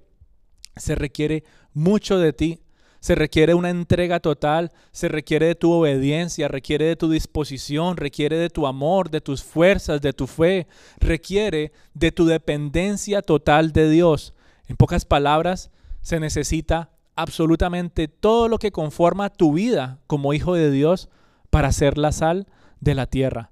[0.77, 2.61] se requiere mucho de ti.
[3.01, 8.37] Se requiere una entrega total, se requiere de tu obediencia, requiere de tu disposición, requiere
[8.37, 10.67] de tu amor, de tus fuerzas, de tu fe,
[10.99, 14.35] requiere de tu dependencia total de Dios.
[14.69, 15.71] En pocas palabras,
[16.03, 21.09] se necesita absolutamente todo lo que conforma tu vida como hijo de Dios
[21.51, 22.47] para ser la sal
[22.81, 23.51] de la tierra.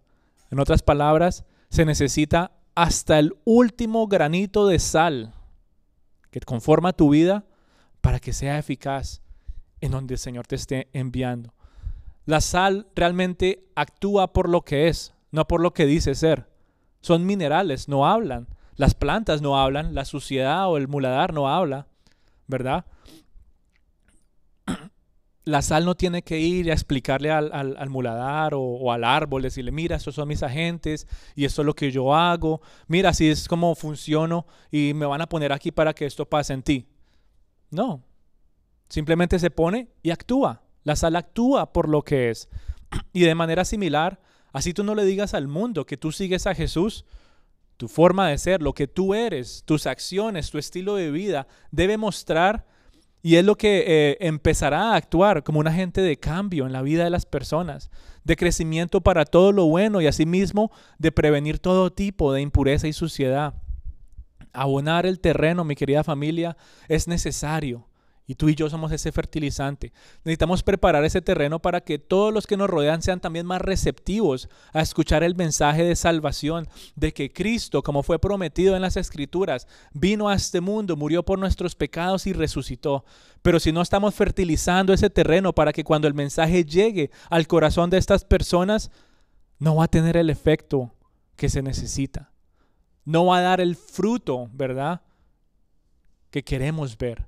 [0.51, 5.35] En otras palabras, se necesita hasta el último granito de sal
[6.31, 7.45] que conforma tu vida
[8.01, 9.23] para que sea eficaz
[9.81, 11.55] en donde el Señor te esté enviando.
[12.25, 16.49] La sal realmente actúa por lo que es, no por lo que dice ser.
[17.01, 18.49] Son minerales, no hablan.
[18.77, 21.87] Las plantas no hablan, la suciedad o el muladar no habla,
[22.47, 22.87] ¿verdad?
[25.49, 29.73] La sal no tiene que ir a explicarle al, muladar o, o, al árbol, decirle,
[29.73, 33.49] mira, estos son mis agentes y esto es lo que yo hago, mira, así es
[33.49, 36.87] como funciono y me van a poner aquí para que esto pase en ti.
[37.71, 38.03] No,
[38.89, 40.63] Simplemente se pone y actúa.
[40.83, 42.49] La sal actúa por lo que es.
[43.13, 44.21] Y de manera similar,
[44.53, 47.05] así tú no le digas al mundo que tú sigues a Jesús,
[47.77, 51.99] tu forma de ser, lo que tú eres, tus acciones, tu estilo de vida, debe
[51.99, 52.67] mostrar
[53.23, 56.83] y es lo que eh, empezará a actuar como un agente de cambio en la
[56.83, 57.91] vida de las personas,
[58.25, 62.93] de crecimiento para todo lo bueno y asimismo de prevenir todo tipo de impureza y
[62.93, 63.55] suciedad.
[64.53, 66.57] Abonar el terreno, mi querida familia,
[66.89, 67.89] es necesario.
[68.31, 69.91] Y tú y yo somos ese fertilizante.
[70.23, 74.51] Necesitamos preparar ese terreno para que todos los que nos rodean sean también más receptivos
[74.75, 79.67] a escuchar el mensaje de salvación, de que Cristo, como fue prometido en las Escrituras,
[79.95, 83.07] vino a este mundo, murió por nuestros pecados y resucitó.
[83.41, 87.89] Pero si no estamos fertilizando ese terreno para que cuando el mensaje llegue al corazón
[87.89, 88.91] de estas personas,
[89.59, 90.95] no va a tener el efecto
[91.35, 92.31] que se necesita.
[93.07, 95.01] No va a dar el fruto, ¿verdad?
[96.31, 97.27] Que queremos ver.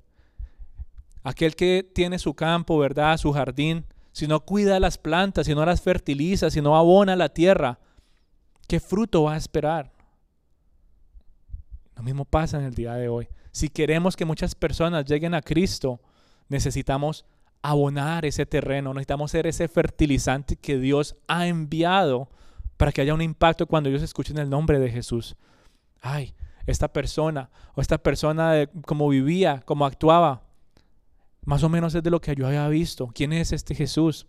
[1.23, 3.17] Aquel que tiene su campo, ¿verdad?
[3.17, 7.29] Su jardín, si no cuida las plantas, si no las fertiliza, si no abona la
[7.29, 7.79] tierra,
[8.67, 9.91] ¿qué fruto va a esperar?
[11.95, 13.27] Lo mismo pasa en el día de hoy.
[13.51, 16.01] Si queremos que muchas personas lleguen a Cristo,
[16.49, 17.25] necesitamos
[17.61, 22.29] abonar ese terreno, necesitamos ser ese fertilizante que Dios ha enviado
[22.77, 25.35] para que haya un impacto cuando ellos escuchen el nombre de Jesús.
[26.01, 26.33] Ay,
[26.65, 30.41] esta persona o esta persona de cómo vivía, cómo actuaba,
[31.45, 33.07] más o menos es de lo que yo había visto.
[33.13, 34.27] ¿Quién es este Jesús?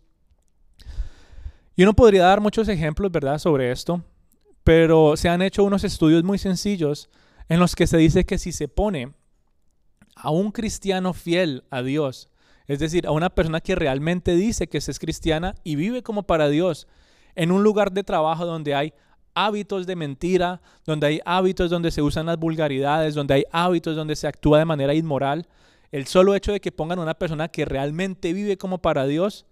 [1.76, 4.02] Y uno podría dar muchos ejemplos, ¿verdad?, sobre esto,
[4.64, 7.08] pero se han hecho unos estudios muy sencillos
[7.48, 9.12] en los que se dice que si se pone
[10.14, 12.28] a un cristiano fiel a Dios,
[12.66, 16.48] es decir, a una persona que realmente dice que es cristiana y vive como para
[16.48, 16.86] Dios,
[17.34, 18.92] en un lugar de trabajo donde hay
[19.34, 24.16] hábitos de mentira, donde hay hábitos donde se usan las vulgaridades, donde hay hábitos donde
[24.16, 25.48] se actúa de manera inmoral,
[25.92, 29.46] el solo hecho de que pongan a una persona que realmente vive como para Dios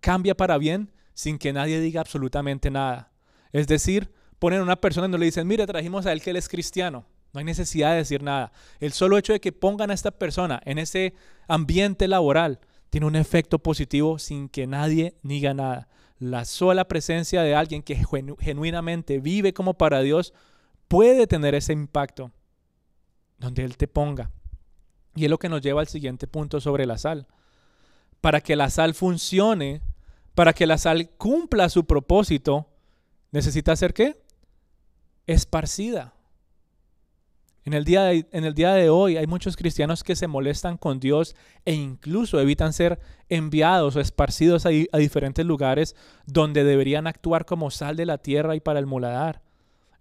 [0.00, 3.12] cambia para bien sin que nadie diga absolutamente nada.
[3.52, 6.30] Es decir, ponen a una persona y no le dicen, mire, trajimos a él que
[6.30, 7.06] él es cristiano.
[7.32, 8.52] No hay necesidad de decir nada.
[8.80, 11.14] El solo hecho de que pongan a esta persona en ese
[11.46, 15.88] ambiente laboral tiene un efecto positivo sin que nadie diga nada.
[16.18, 18.02] La sola presencia de alguien que
[18.40, 20.32] genuinamente vive como para Dios
[20.88, 22.32] puede tener ese impacto
[23.38, 24.30] donde Él te ponga.
[25.14, 27.26] Y es lo que nos lleva al siguiente punto sobre la sal.
[28.20, 29.82] Para que la sal funcione,
[30.34, 32.68] para que la sal cumpla su propósito,
[33.30, 34.22] necesita ser qué?
[35.26, 36.14] Esparcida.
[37.64, 40.76] En el, día de, en el día de hoy hay muchos cristianos que se molestan
[40.76, 42.98] con Dios e incluso evitan ser
[43.28, 45.94] enviados o esparcidos a, a diferentes lugares
[46.26, 49.42] donde deberían actuar como sal de la tierra y para el muladar.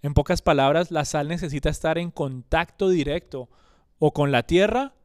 [0.01, 3.47] En pocas palabras, la sal necesita estar en contacto directo
[3.99, 4.95] o con la tierra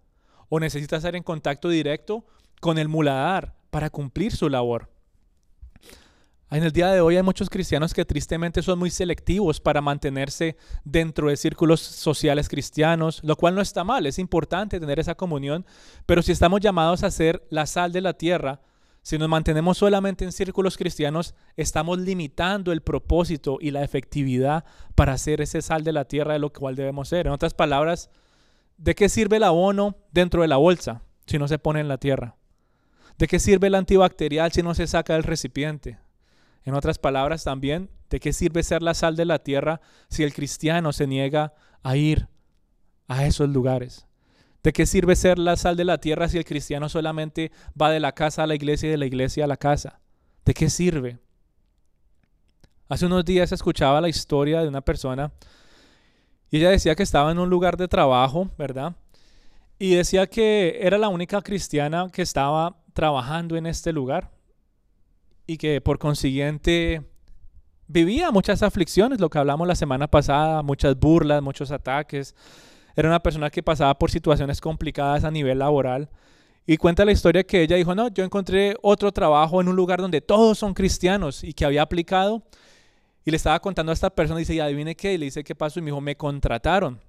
[0.48, 2.24] o necesita estar en contacto directo
[2.60, 4.90] con el muladar para cumplir su labor.
[6.48, 10.56] En el día de hoy hay muchos cristianos que tristemente son muy selectivos para mantenerse
[10.84, 15.66] dentro de círculos sociales cristianos, lo cual no está mal, es importante tener esa comunión,
[16.06, 18.60] pero si estamos llamados a ser la sal de la tierra,
[19.02, 25.18] si nos mantenemos solamente en círculos cristianos, estamos limitando el propósito y la efectividad para
[25.18, 27.26] ser ese sal de la tierra de lo cual debemos ser.
[27.26, 28.08] En otras palabras,
[28.76, 31.98] ¿De qué sirve el abono dentro de la bolsa si no se pone en la
[31.98, 32.36] tierra?
[33.18, 35.98] ¿De qué sirve el antibacterial si no se saca del recipiente?
[36.64, 40.32] En otras palabras, también ¿De qué sirve ser la sal de la tierra si el
[40.32, 42.28] cristiano se niega a ir
[43.08, 44.06] a esos lugares?
[44.62, 48.00] ¿De qué sirve ser la sal de la tierra si el cristiano solamente va de
[48.00, 50.00] la casa a la iglesia y de la iglesia a la casa?
[50.44, 51.18] ¿De qué sirve?
[52.88, 55.32] Hace unos días escuchaba la historia de una persona
[56.50, 58.94] y ella decía que estaba en un lugar de trabajo, ¿verdad?
[59.78, 64.30] Y decía que era la única cristiana que estaba trabajando en este lugar
[65.46, 67.02] y que por consiguiente
[67.86, 72.34] vivía muchas aflicciones, lo que hablamos la semana pasada, muchas burlas, muchos ataques.
[72.96, 76.08] Era una persona que pasaba por situaciones complicadas a nivel laboral.
[76.66, 80.00] Y cuenta la historia que ella dijo, no, yo encontré otro trabajo en un lugar
[80.00, 82.42] donde todos son cristianos y que había aplicado.
[83.26, 85.56] Y le estaba contando a esta persona, dice, y adivine qué, y le dice, ¿qué
[85.56, 85.80] pasó?
[85.80, 87.00] Y me dijo, me contrataron.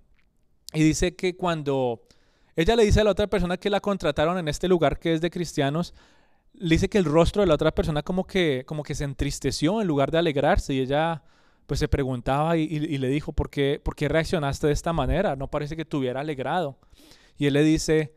[0.74, 2.02] Y dice que cuando
[2.56, 5.22] ella le dice a la otra persona que la contrataron en este lugar que es
[5.22, 5.94] de cristianos,
[6.54, 9.80] le dice que el rostro de la otra persona como que, como que se entristeció
[9.80, 11.22] en lugar de alegrarse y ella
[11.68, 15.36] pues se preguntaba y, le dijo, ¿por qué, ¿por qué reaccionaste de esta manera?
[15.36, 16.80] No parece que te hubiera alegrado.
[17.38, 18.16] Y él le dice,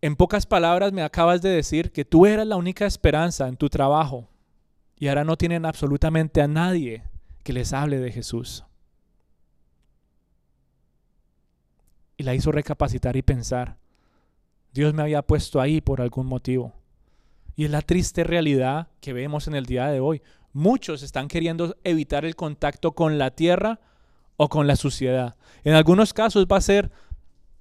[0.00, 3.68] en pocas palabras me acabas de decir que tú eras la única esperanza en tu
[3.68, 4.28] trabajo
[4.98, 7.04] y ahora no tienen absolutamente a nadie
[7.44, 8.64] que les hable de Jesús.
[12.16, 13.76] Y la hizo recapacitar y pensar,
[14.72, 16.74] Dios me había puesto ahí por algún motivo.
[17.54, 20.22] Y es la triste realidad que vemos en el día de hoy.
[20.52, 23.80] Muchos están queriendo evitar el contacto con la tierra
[24.36, 25.36] o con la suciedad.
[25.64, 26.90] En algunos casos va a ser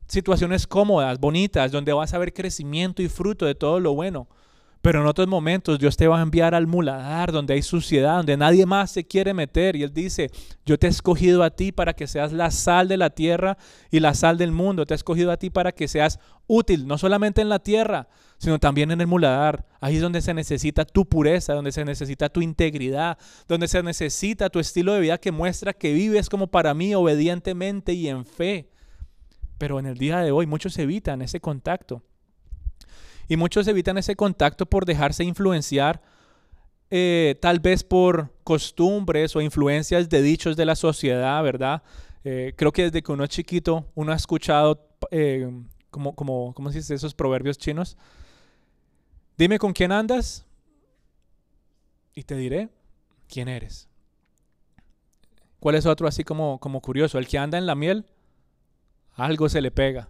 [0.08, 4.28] situaciones cómodas, bonitas, donde vas a ver crecimiento y fruto de todo lo bueno.
[4.82, 8.38] Pero en otros momentos Dios te va a enviar al muladar, donde hay suciedad, donde
[8.38, 9.76] nadie más se quiere meter.
[9.76, 10.30] Y Él dice,
[10.66, 13.58] yo te he escogido a ti para que seas la sal de la tierra
[13.92, 14.86] y la sal del mundo.
[14.86, 18.60] Te he escogido a ti para que seas útil, no solamente en la tierra, sino
[18.60, 19.66] también en el muladar.
[19.82, 24.50] Ahí es donde se necesita tu pureza, donde se necesita tu integridad, donde se necesita
[24.50, 28.70] tu estilo de vida que muestra que vives como para mí, obedientemente y en fe.
[29.58, 32.04] Pero en el día de hoy muchos evitan ese contacto.
[33.28, 36.02] Y muchos evitan ese contacto por dejarse influenciar
[36.90, 41.84] eh, tal vez por costumbres o influencias de dichos de la sociedad, ¿verdad?
[42.24, 45.52] Eh, creo que desde que uno es chiquito, uno ha escuchado, eh,
[45.90, 46.94] como, como, ¿cómo se dice?
[46.94, 47.98] Esos proverbios chinos.
[49.38, 50.46] Dime con quién andas
[52.16, 52.70] y te diré
[53.28, 53.90] quién eres.
[55.60, 57.18] ¿Cuál es otro así como, como curioso?
[57.18, 58.06] El que anda en la miel,
[59.16, 60.10] algo se le pega.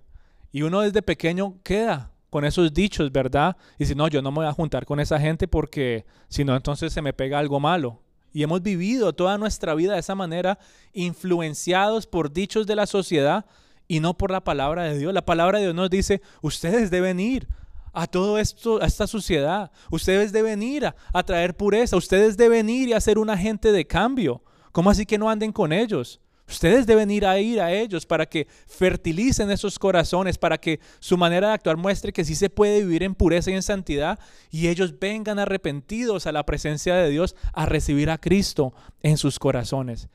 [0.51, 3.57] Y uno desde pequeño queda con esos dichos, ¿verdad?
[3.77, 6.55] Y si no, yo no me voy a juntar con esa gente porque si no,
[6.55, 8.01] entonces se me pega algo malo.
[8.33, 10.59] Y hemos vivido toda nuestra vida de esa manera,
[10.93, 13.45] influenciados por dichos de la sociedad
[13.87, 15.13] y no por la palabra de Dios.
[15.13, 17.47] La palabra de Dios nos dice, ustedes deben ir
[17.93, 19.71] a todo esto, a esta sociedad.
[19.89, 21.97] Ustedes deben ir a, traer pureza.
[21.97, 24.43] Ustedes deben ir y a ser un agente de cambio.
[24.71, 26.19] ¿Cómo así que no anden con ellos?
[26.47, 31.17] Ustedes deben ir a ir a ellos para que fertilicen esos corazones, para que su
[31.17, 34.17] manera de actuar muestre que sí se puede vivir en pureza y en santidad
[34.49, 39.39] y ellos vengan arrepentidos a la presencia de Dios a recibir a Cristo en sus
[39.39, 40.07] corazones.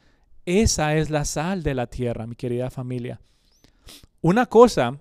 [0.46, 3.20] Esa es la sal de la tierra, mi querida familia.
[4.22, 4.98] Una cosa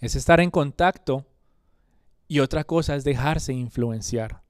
[0.00, 1.24] es estar en contacto
[2.26, 4.42] y otra cosa es dejarse influenciar.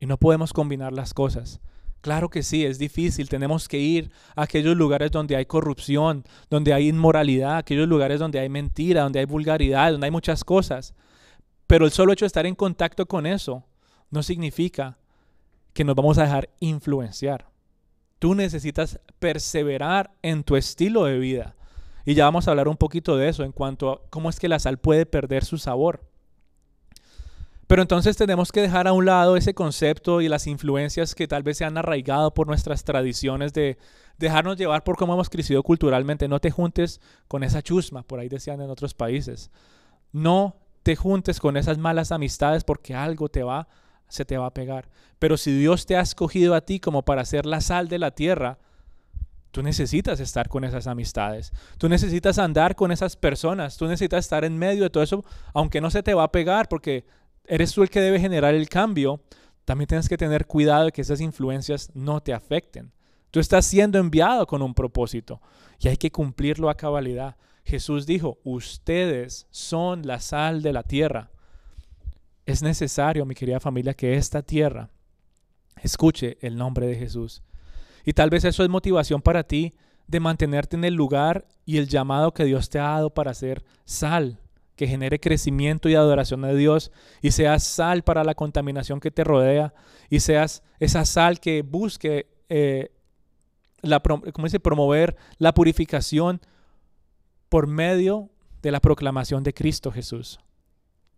[0.00, 1.60] Y no podemos combinar las cosas.
[2.06, 3.28] Claro que sí, es difícil.
[3.28, 8.38] Tenemos que ir a aquellos lugares donde hay corrupción, donde hay inmoralidad, aquellos lugares donde
[8.38, 10.94] hay mentira, donde hay vulgaridad, donde hay muchas cosas.
[11.66, 13.64] Pero el solo hecho de estar en contacto con eso
[14.08, 14.98] no significa
[15.72, 17.50] que nos vamos a dejar influenciar.
[18.20, 21.56] Tú necesitas perseverar en tu estilo de vida.
[22.04, 24.48] Y ya vamos a hablar un poquito de eso en cuanto a cómo es que
[24.48, 26.04] la sal puede perder su sabor.
[27.66, 31.42] Pero entonces tenemos que dejar a un lado ese concepto y las influencias que tal
[31.42, 33.76] vez se han arraigado por nuestras tradiciones de
[34.18, 36.28] dejarnos llevar por cómo hemos crecido culturalmente.
[36.28, 39.50] No te juntes con esa chusma, por ahí decían en otros países.
[40.12, 43.66] No te juntes con esas malas amistades porque algo te va,
[44.06, 44.88] se te va a pegar.
[45.18, 48.12] Pero si Dios te ha escogido a ti como para ser la sal de la
[48.12, 48.58] tierra,
[49.56, 51.50] Tú necesitas estar con esas amistades.
[51.78, 53.78] Tú necesitas andar con esas personas.
[53.78, 55.24] Tú necesitas estar en medio de todo eso,
[55.54, 57.06] aunque no se te va a pegar, porque
[57.48, 59.20] eres tú el que debe generar el cambio,
[59.64, 62.92] también tienes que tener cuidado de que esas influencias no te afecten.
[63.30, 65.40] Tú estás siendo enviado con un propósito
[65.78, 67.36] y hay que cumplirlo a cabalidad.
[67.64, 71.30] Jesús dijo, ustedes son la sal de la tierra.
[72.46, 74.88] Es necesario, mi querida familia, que esta tierra
[75.82, 77.42] escuche el nombre de Jesús.
[78.04, 79.74] Y tal vez eso es motivación para ti
[80.06, 83.64] de mantenerte en el lugar y el llamado que Dios te ha dado para ser
[83.84, 84.38] sal
[84.76, 89.24] que genere crecimiento y adoración de Dios y seas sal para la contaminación que te
[89.24, 89.74] rodea
[90.10, 92.92] y seas esa sal que busque eh,
[93.82, 94.02] la,
[94.42, 94.60] dice?
[94.60, 96.40] promover la purificación
[97.48, 98.30] por medio
[98.62, 100.38] de la proclamación de Cristo Jesús.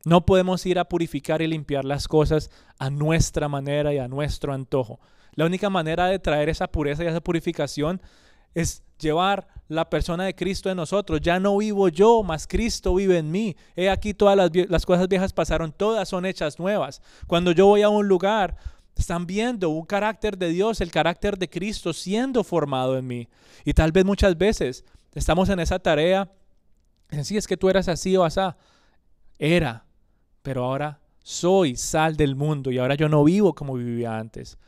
[0.05, 4.53] No podemos ir a purificar y limpiar las cosas a nuestra manera y a nuestro
[4.53, 5.01] antojo.
[5.35, 8.01] La única manera de traer esa pureza y esa purificación
[8.55, 11.21] es llevar la persona de Cristo en nosotros.
[11.21, 13.57] Ya no vivo yo, mas Cristo vive en mí.
[13.77, 17.03] He aquí todas las, las, cosas viejas pasaron, todas son hechas nuevas.
[17.27, 18.57] Cuando yo voy a un lugar,
[18.97, 23.29] están viendo un carácter de Dios, el carácter de Cristo siendo formado en mí.
[23.65, 24.85] Y tal vez muchas veces
[25.15, 26.31] estamos en esa tarea,
[27.11, 28.57] en sí es que tú eras así o asá.
[29.39, 29.85] Era,
[30.43, 34.59] pero ahora soy sal del mundo y ahora yo no vivo como vivía antes.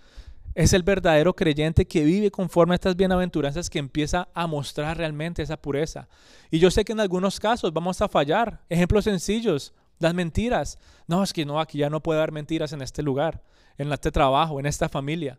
[0.55, 5.43] Es el verdadero creyente que vive conforme a estas bienaventuranzas que empieza a mostrar realmente
[5.43, 6.09] esa pureza.
[6.51, 8.61] Y yo sé que en algunos casos vamos a fallar.
[8.69, 10.79] Ejemplos sencillos, las mentiras.
[11.07, 13.43] No, es que no, aquí ya no puede haber mentiras en este lugar,
[13.79, 15.39] en este trabajo, en esta familia.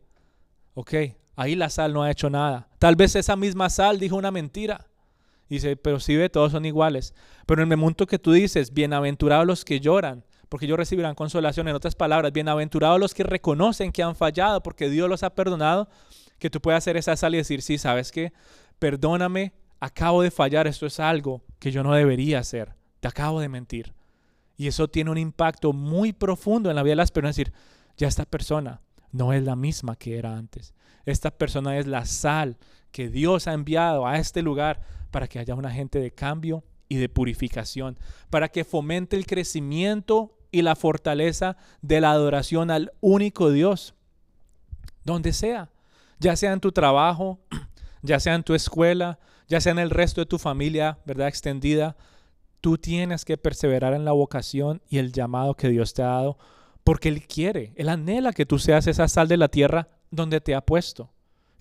[0.76, 0.94] Ok,
[1.36, 2.70] ahí la sal no ha hecho nada.
[2.80, 4.88] Tal vez esa misma sal dijo una mentira.
[5.50, 7.14] Dice, pero si ve, todos son iguales.
[7.46, 11.70] Pero en el momento que tú dices, bienaventurados los que lloran, porque ellos recibirán consolación.
[11.70, 15.88] En otras palabras, bienaventurados los que reconocen que han fallado porque Dios los ha perdonado,
[16.40, 18.34] que tú puedas hacer esa sal y decir, sí, ¿sabes qué?
[18.78, 23.48] Perdóname, acabo de fallar, esto es algo que yo no debería hacer, te acabo de
[23.48, 23.94] mentir.
[24.58, 27.54] Y eso tiene un impacto muy profundo en la vida de las personas, decir,
[27.96, 28.82] ya esta persona
[29.14, 30.74] no es la misma que era antes.
[31.06, 32.58] Esta persona es la sal
[32.92, 34.82] que Dios ha enviado a este lugar
[35.12, 37.98] para que haya una gente de cambio y de purificación,
[38.30, 43.96] para que fomente el crecimiento y la fortaleza de la adoración al único Dios,
[45.04, 45.70] donde sea,
[46.20, 47.40] ya sea en tu trabajo,
[48.02, 51.28] ya sea en tu escuela, ya sea en el resto de tu familia, ¿verdad?
[51.28, 51.96] Extendida,
[52.62, 56.38] tú tienes que perseverar en la vocación y el llamado que Dios te ha dado,
[56.84, 60.56] porque Él quiere, Él anhela que tú seas esa sal de la tierra donde te
[60.56, 61.12] ha puesto.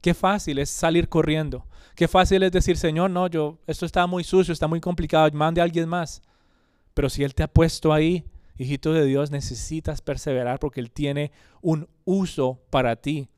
[0.00, 1.66] Qué fácil es salir corriendo.
[1.94, 5.60] Qué fácil es decir, Señor, no, yo, esto está muy sucio, está muy complicado, mande
[5.60, 6.22] a alguien más.
[6.94, 8.24] Pero si Él te ha puesto ahí,
[8.60, 11.32] hijito de Dios, necesitas perseverar porque Él tiene
[11.62, 13.28] un uso para ti.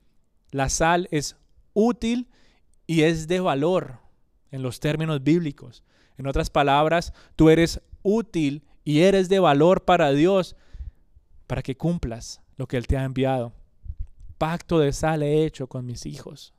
[0.50, 1.36] La sal es
[1.74, 2.28] útil
[2.86, 4.00] y es de valor
[4.50, 5.84] en los términos bíblicos.
[6.18, 10.56] En otras palabras, tú eres útil y eres de valor para Dios
[11.46, 13.52] para que cumplas lo que Él te ha enviado.
[14.38, 16.52] Pacto de sal he hecho con mis hijos.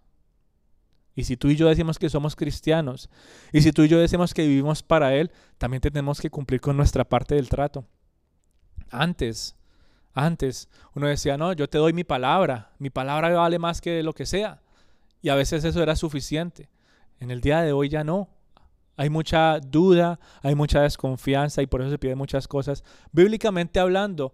[1.15, 3.09] Y si tú y yo decimos que somos cristianos,
[3.51, 6.77] y si tú y yo decimos que vivimos para Él, también tenemos que cumplir con
[6.77, 7.85] nuestra parte del trato.
[8.93, 9.55] Antes,
[10.13, 14.13] antes, uno decía, no, yo te doy mi palabra, mi palabra vale más que lo
[14.13, 14.61] que sea.
[15.21, 16.69] Y a veces eso era suficiente.
[17.19, 18.29] En el día de hoy ya no.
[18.95, 22.83] Hay mucha duda, hay mucha desconfianza y por eso se piden muchas cosas.
[23.11, 24.33] Bíblicamente hablando,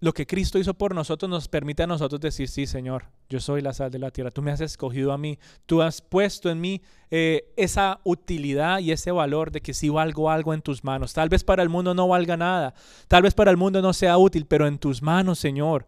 [0.00, 3.60] lo que Cristo hizo por nosotros nos permite a nosotros decir, sí, Señor, yo soy
[3.60, 6.58] la sal de la tierra, tú me has escogido a mí, tú has puesto en
[6.58, 6.80] mí
[7.10, 11.12] eh, esa utilidad y ese valor de que si valgo algo en tus manos.
[11.12, 12.74] Tal vez para el mundo no valga nada,
[13.08, 15.86] tal vez para el mundo no sea útil, pero en tus manos, Señor,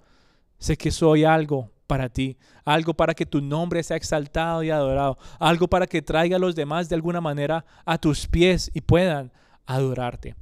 [0.58, 2.36] sé que soy algo para ti,
[2.66, 6.54] algo para que tu nombre sea exaltado y adorado, algo para que traiga a los
[6.54, 9.32] demás de alguna manera a tus pies y puedan
[9.64, 10.34] adorarte.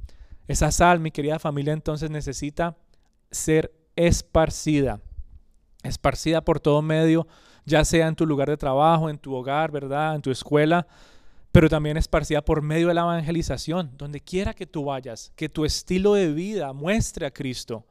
[0.47, 2.75] Esa sal, mi querida familia, entonces necesita
[3.31, 4.99] ser esparcida,
[5.83, 7.27] esparcida por todo medio,
[7.65, 10.15] ya sea en tu lugar de trabajo, en tu hogar, ¿verdad?
[10.15, 10.87] En tu escuela,
[11.51, 15.65] pero también esparcida por medio de la evangelización, donde quiera que tú vayas, que tu
[15.65, 17.85] estilo de vida muestre a Cristo,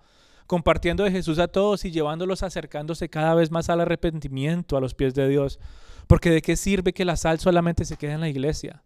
[0.46, 4.94] compartiendo de Jesús a todos y llevándolos acercándose cada vez más al arrepentimiento a los
[4.94, 5.60] pies de Dios.
[6.06, 8.82] Porque de qué sirve que la sal solamente se quede en la iglesia?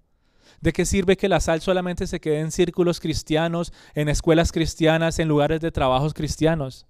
[0.64, 5.18] ¿De qué sirve que la sal solamente se quede en círculos cristianos, en escuelas cristianas,
[5.18, 6.86] en lugares de trabajos cristianos?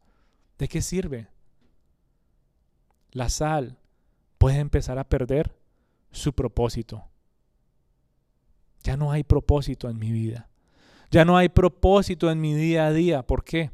[0.58, 1.26] ¿De qué sirve?
[3.10, 3.76] La sal
[4.38, 5.56] puede empezar a perder
[6.12, 7.02] su propósito.
[8.84, 10.48] Ya no hay propósito en mi vida.
[11.10, 13.26] Ya no hay propósito en mi día a día.
[13.26, 13.72] ¿Por qué?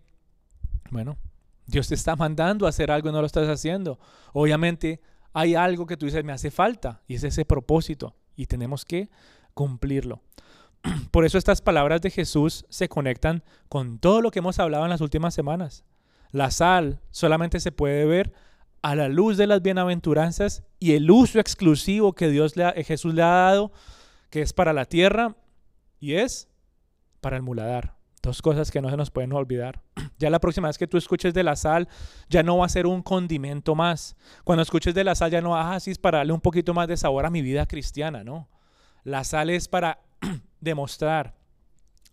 [0.90, 1.18] Bueno,
[1.66, 3.98] Dios te está mandando a hacer algo y no lo estás haciendo.
[4.32, 5.03] Obviamente
[5.34, 8.16] hay algo que tú dices, me hace falta, y es ese propósito.
[8.34, 9.11] Y tenemos que
[9.55, 10.22] cumplirlo.
[11.11, 14.90] Por eso estas palabras de Jesús se conectan con todo lo que hemos hablado en
[14.90, 15.84] las últimas semanas.
[16.32, 18.32] La sal solamente se puede ver
[18.82, 23.22] a la luz de las bienaventuranzas y el uso exclusivo que Dios le Jesús le
[23.22, 23.72] ha dado,
[24.30, 25.36] que es para la tierra
[25.98, 26.48] y es
[27.20, 27.96] para el muladar.
[28.22, 29.82] Dos cosas que no se nos pueden olvidar.
[30.18, 31.88] Ya la próxima vez que tú escuches de la sal,
[32.28, 34.16] ya no va a ser un condimento más.
[34.44, 36.88] Cuando escuches de la sal, ya no, ah, así es para darle un poquito más
[36.88, 38.46] de sabor a mi vida cristiana, ¿no?
[39.05, 40.01] La sal es para
[40.61, 41.34] demostrar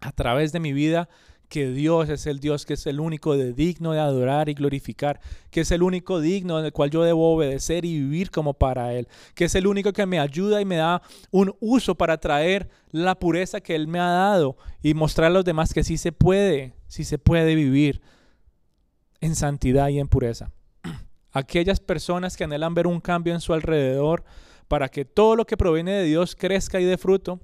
[0.01, 1.09] a través de mi vida
[1.49, 5.19] que Dios es el Dios que es el único digno de adorar y glorificar,
[5.49, 8.93] que es el único digno en el cual yo debo obedecer y vivir como para
[8.93, 12.69] Él, que es el único que me ayuda y me da un uso para traer
[12.91, 16.11] la pureza que Él me ha dado y mostrar a los demás que sí se
[16.11, 18.01] puede, sí se puede vivir
[19.21, 20.51] en santidad y en pureza.
[21.31, 24.25] Aquellas personas que anhelan ver un cambio en su alrededor
[24.67, 27.39] para que todo lo que proviene de Dios crezca y dé fruto,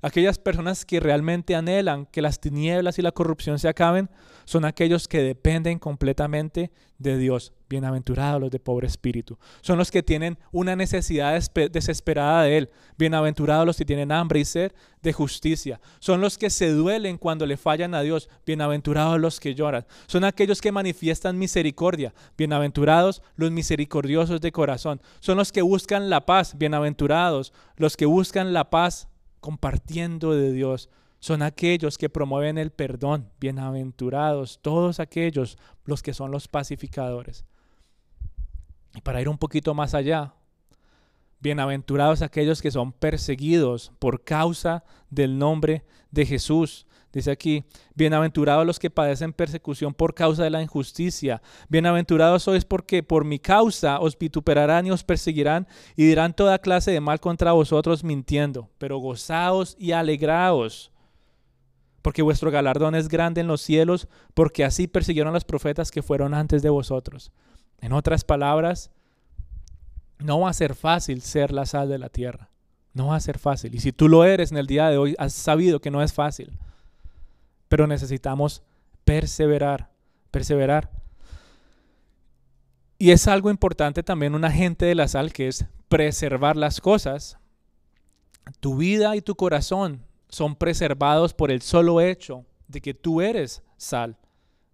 [0.00, 4.08] Aquellas personas que realmente anhelan que las tinieblas y la corrupción se acaben
[4.44, 7.52] son aquellos que dependen completamente de Dios.
[7.68, 9.38] Bienaventurados los de pobre espíritu.
[9.60, 11.38] Son los que tienen una necesidad
[11.70, 12.70] desesperada de Él.
[12.96, 14.72] Bienaventurados los que tienen hambre y sed
[15.02, 15.80] de justicia.
[15.98, 18.30] Son los que se duelen cuando le fallan a Dios.
[18.46, 19.86] Bienaventurados los que lloran.
[20.06, 22.14] Son aquellos que manifiestan misericordia.
[22.38, 25.00] Bienaventurados los misericordiosos de corazón.
[25.20, 26.56] Son los que buscan la paz.
[26.56, 29.08] Bienaventurados los que buscan la paz
[29.40, 30.88] compartiendo de Dios
[31.20, 37.44] son aquellos que promueven el perdón, bienaventurados, todos aquellos los que son los pacificadores.
[38.94, 40.34] Y para ir un poquito más allá,
[41.40, 46.86] bienaventurados aquellos que son perseguidos por causa del nombre de Jesús.
[47.12, 51.40] Dice aquí, bienaventurados los que padecen persecución por causa de la injusticia.
[51.70, 56.90] Bienaventurados sois porque por mi causa os vituperarán y os perseguirán y dirán toda clase
[56.90, 58.68] de mal contra vosotros mintiendo.
[58.76, 60.92] Pero gozaos y alegraos,
[62.02, 66.34] porque vuestro galardón es grande en los cielos, porque así persiguieron los profetas que fueron
[66.34, 67.32] antes de vosotros.
[67.80, 68.90] En otras palabras,
[70.18, 72.50] no va a ser fácil ser la sal de la tierra.
[72.92, 73.74] No va a ser fácil.
[73.74, 76.12] Y si tú lo eres en el día de hoy, has sabido que no es
[76.12, 76.58] fácil
[77.68, 78.62] pero necesitamos
[79.04, 79.90] perseverar,
[80.30, 80.90] perseverar.
[82.98, 87.38] Y es algo importante también un agente de la sal que es preservar las cosas.
[88.60, 93.62] Tu vida y tu corazón son preservados por el solo hecho de que tú eres
[93.76, 94.16] sal.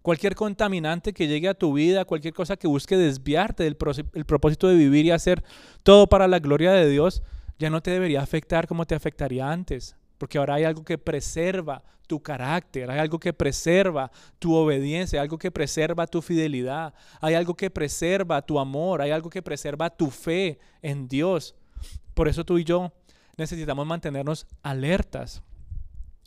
[0.01, 4.75] Cualquier contaminante que llegue a tu vida, cualquier cosa que busque desviarte del propósito de
[4.75, 5.43] vivir y hacer
[5.83, 7.23] todo para la gloria de Dios,
[7.57, 11.83] ya no te debería afectar como te afectaría antes porque ahora hay algo que preserva
[12.07, 17.33] tu carácter, hay algo que preserva tu obediencia, hay algo que preserva tu fidelidad, hay
[17.35, 21.55] algo que preserva tu amor, hay algo que preserva tu fe en Dios.
[22.13, 22.93] Por eso tú y yo
[23.37, 25.43] necesitamos mantenernos alertas.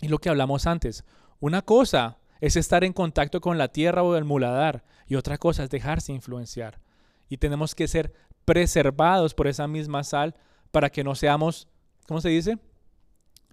[0.00, 1.04] Y lo que hablamos antes,
[1.40, 5.64] una cosa es estar en contacto con la tierra o el muladar y otra cosa
[5.64, 6.80] es dejarse influenciar.
[7.28, 8.12] Y tenemos que ser
[8.44, 10.34] preservados por esa misma sal
[10.70, 11.68] para que no seamos,
[12.06, 12.58] ¿cómo se dice?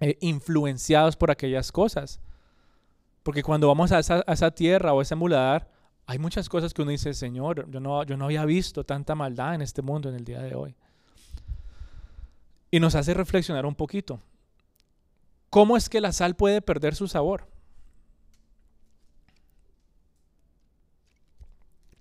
[0.01, 2.19] Eh, influenciados por aquellas cosas.
[3.23, 5.71] Porque cuando vamos a esa, tierra o a ese muladar,
[6.05, 9.55] hay muchas cosas que uno dice, Señor, yo no, yo no había visto tanta maldad
[9.55, 10.75] en este mundo en el día de hoy.
[12.69, 14.21] Y nos hace reflexionar un poquito.
[15.49, 17.47] ¿Cómo es que la sal puede perder su sabor?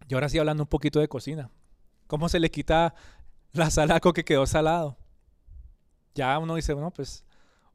[0.08, 1.50] Y ahora sí hablando un poquito de cocina.
[2.06, 2.94] ¿Cómo se le quita
[3.52, 4.98] la sal a que quedó salado?
[6.14, 7.23] Ya uno dice, bueno, pues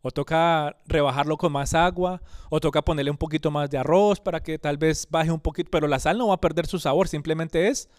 [0.02, 4.42] o toca rebajarlo con más agua, o toca ponerle un poquito más de arroz para
[4.42, 7.08] que tal vez baje un poquito, pero la sal no va a perder su sabor,
[7.08, 7.90] simplemente es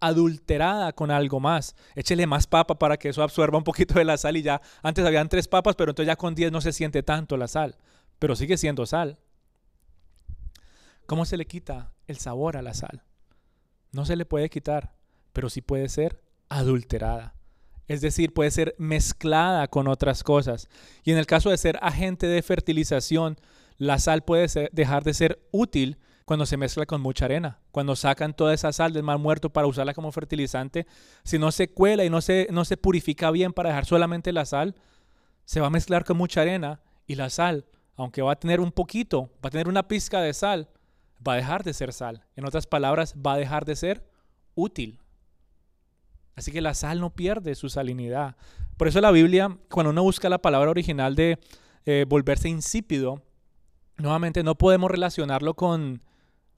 [0.00, 1.76] adulterada con algo más.
[1.94, 5.04] Échele más papa para que eso absorba un poquito de la sal y ya, antes
[5.04, 7.76] habían tres papas, pero entonces ya con diez no se siente tanto la sal,
[8.18, 9.18] pero sigue siendo sal.
[11.06, 13.02] ¿Cómo se le quita el sabor a la sal?
[13.92, 14.94] No se le puede quitar,
[15.32, 17.34] pero sí puede ser adulterada.
[17.86, 20.68] Es decir, puede ser mezclada con otras cosas.
[21.02, 23.36] Y en el caso de ser agente de fertilización,
[23.76, 27.58] la sal puede dejar de ser útil cuando se mezcla con mucha arena.
[27.70, 30.86] Cuando sacan toda esa sal del mar muerto para usarla como fertilizante,
[31.22, 34.46] si no se cuela y no se, no se purifica bien para dejar solamente la
[34.46, 34.74] sal,
[35.44, 37.66] se va a mezclar con mucha arena y la sal,
[37.96, 40.68] aunque va a tener un poquito, va a tener una pizca de sal,
[41.26, 42.24] va a dejar de ser sal.
[42.36, 44.08] En otras palabras, va a dejar de ser
[44.54, 45.00] útil.
[46.36, 48.36] Así que la sal no pierde su salinidad.
[48.76, 51.38] Por eso la Biblia, cuando uno busca la palabra original de
[51.86, 53.22] eh, volverse insípido,
[53.96, 56.02] nuevamente no podemos relacionarlo con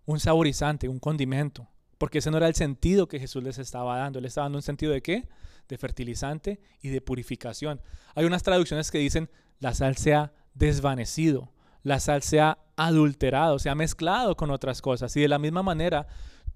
[0.07, 1.69] un saborizante, un condimento,
[1.99, 4.19] porque ese no era el sentido que Jesús les estaba dando.
[4.19, 5.29] Él estaba dando un sentido de qué?
[5.69, 7.81] De fertilizante y de purificación.
[8.15, 11.53] Hay unas traducciones que dicen la sal se ha desvanecido,
[11.83, 15.17] la sal se ha adulterado, se ha mezclado con otras cosas.
[15.17, 16.07] Y de la misma manera,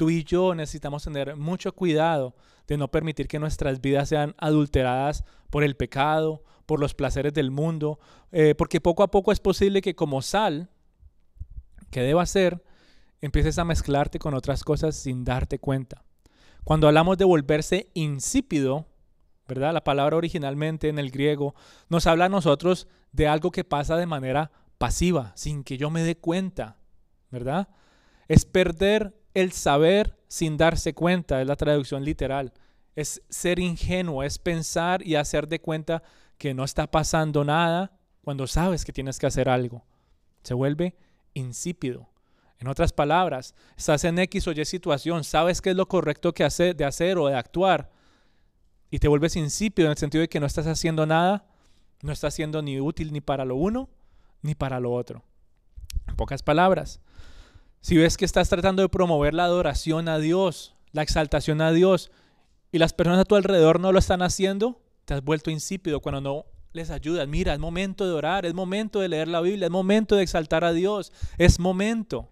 [0.00, 2.34] tú y yo necesitamos tener mucho cuidado
[2.66, 7.50] de no permitir que nuestras vidas sean adulteradas por el pecado, por los placeres del
[7.50, 8.00] mundo,
[8.32, 10.70] eh, porque poco a poco es posible que como sal,
[11.90, 12.64] que deba ser,
[13.20, 16.02] empieces a mezclarte con otras cosas sin darte cuenta.
[16.64, 18.86] Cuando hablamos de volverse insípido,
[19.46, 19.74] ¿verdad?
[19.74, 21.54] La palabra originalmente en el griego
[21.90, 26.02] nos habla a nosotros de algo que pasa de manera pasiva, sin que yo me
[26.04, 26.78] dé cuenta,
[27.30, 27.68] ¿verdad?
[28.28, 32.52] Es perder el saber sin darse cuenta, es la traducción literal.
[32.96, 36.02] Es ser ingenuo, es pensar y hacer de cuenta
[36.38, 39.84] que no está pasando nada cuando sabes que tienes que hacer algo.
[40.42, 40.96] Se vuelve
[41.34, 42.08] insípido.
[42.58, 46.46] En otras palabras, estás en X o Y situación, sabes qué es lo correcto que
[46.48, 47.90] de hacer o de actuar,
[48.90, 51.46] y te vuelves insípido en el sentido de que no estás haciendo nada,
[52.02, 53.88] no estás siendo ni útil ni para lo uno
[54.42, 55.22] ni para lo otro.
[56.06, 57.00] En pocas palabras,
[57.80, 62.10] si ves que estás tratando de promover la adoración a Dios, la exaltación a Dios,
[62.72, 66.20] y las personas a tu alrededor no lo están haciendo, te has vuelto insípido cuando
[66.20, 67.26] no les ayudas.
[67.26, 70.64] Mira, es momento de orar, es momento de leer la Biblia, es momento de exaltar
[70.64, 72.28] a Dios, es momento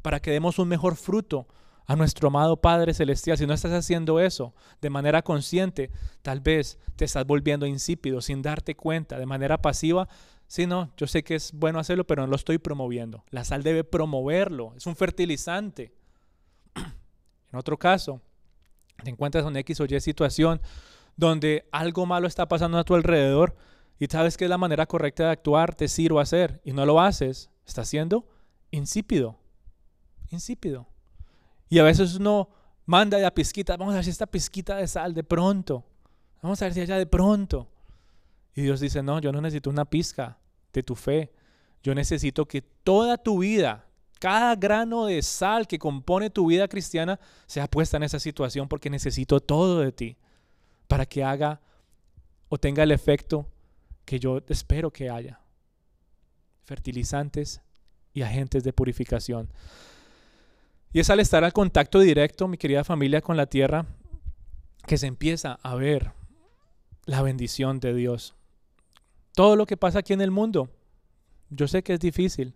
[0.00, 1.46] para que demos un mejor fruto
[1.86, 3.36] a nuestro amado Padre Celestial.
[3.36, 5.90] Si no estás haciendo eso de manera consciente,
[6.22, 10.08] tal vez te estás volviendo insípido sin darte cuenta, de manera pasiva.
[10.52, 13.24] Si no, yo sé que es bueno hacerlo, pero no lo estoy promoviendo.
[13.30, 15.94] La sal debe promoverlo, es un fertilizante.
[16.74, 18.20] en otro caso,
[19.02, 20.60] te encuentras en X o Y situación
[21.16, 23.56] donde algo malo está pasando a tu alrededor
[23.98, 27.00] y sabes que es la manera correcta de actuar, decir o hacer, y no lo
[27.00, 28.28] haces, estás siendo
[28.70, 29.38] insípido.
[30.28, 30.86] Insípido.
[31.70, 32.50] Y a veces uno
[32.84, 35.86] manda ya pizquita, vamos a ver si esta pizquita de sal de pronto.
[36.42, 37.70] Vamos a ver si allá de pronto.
[38.54, 40.40] Y Dios dice, no, yo no necesito una pizca
[40.72, 41.32] de tu fe.
[41.82, 43.86] Yo necesito que toda tu vida,
[44.18, 48.90] cada grano de sal que compone tu vida cristiana, sea puesta en esa situación porque
[48.90, 50.16] necesito todo de ti
[50.86, 51.60] para que haga
[52.48, 53.48] o tenga el efecto
[54.04, 55.40] que yo espero que haya.
[56.64, 57.60] Fertilizantes
[58.12, 59.50] y agentes de purificación.
[60.92, 63.86] Y es al estar al contacto directo, mi querida familia, con la tierra,
[64.86, 66.12] que se empieza a ver
[67.06, 68.34] la bendición de Dios.
[69.34, 70.68] Todo lo que pasa aquí en el mundo,
[71.48, 72.54] yo sé que es difícil,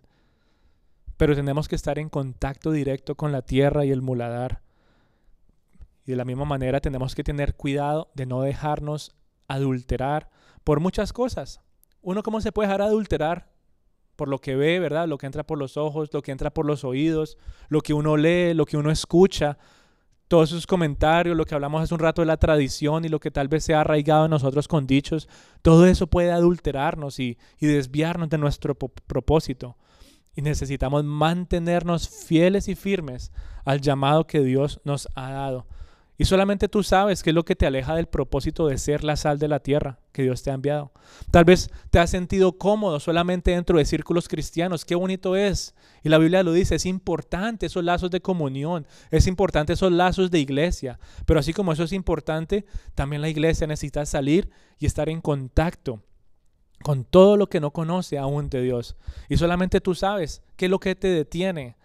[1.17, 4.61] pero tenemos que estar en contacto directo con la tierra y el muladar.
[6.05, 9.15] Y de la misma manera tenemos que tener cuidado de no dejarnos
[9.47, 10.29] adulterar
[10.63, 11.61] por muchas cosas.
[12.01, 13.49] Uno, ¿cómo se puede dejar adulterar
[14.15, 15.07] por lo que ve, ¿verdad?
[15.07, 17.37] Lo que entra por los ojos, lo que entra por los oídos,
[17.69, 19.57] lo que uno lee, lo que uno escucha,
[20.27, 23.31] todos esos comentarios, lo que hablamos hace un rato de la tradición y lo que
[23.31, 25.29] tal vez se ha arraigado en nosotros con dichos,
[25.61, 29.77] todo eso puede adulterarnos y, y desviarnos de nuestro propósito.
[30.35, 33.31] Y necesitamos mantenernos fieles y firmes
[33.65, 35.65] al llamado que Dios nos ha dado.
[36.19, 39.15] Y solamente tú sabes qué es lo que te aleja del propósito de ser la
[39.15, 40.91] sal de la tierra que Dios te ha enviado.
[41.29, 44.83] Tal vez te has sentido cómodo solamente dentro de círculos cristianos.
[44.83, 45.75] Qué bonito es.
[46.03, 50.31] Y la Biblia lo dice, es importante esos lazos de comunión, es importante esos lazos
[50.31, 50.99] de iglesia.
[51.27, 52.65] Pero así como eso es importante,
[52.95, 54.49] también la iglesia necesita salir
[54.79, 56.01] y estar en contacto
[56.81, 58.95] con todo lo que no conoce aún de Dios.
[59.29, 61.75] Y solamente tú sabes qué es lo que te detiene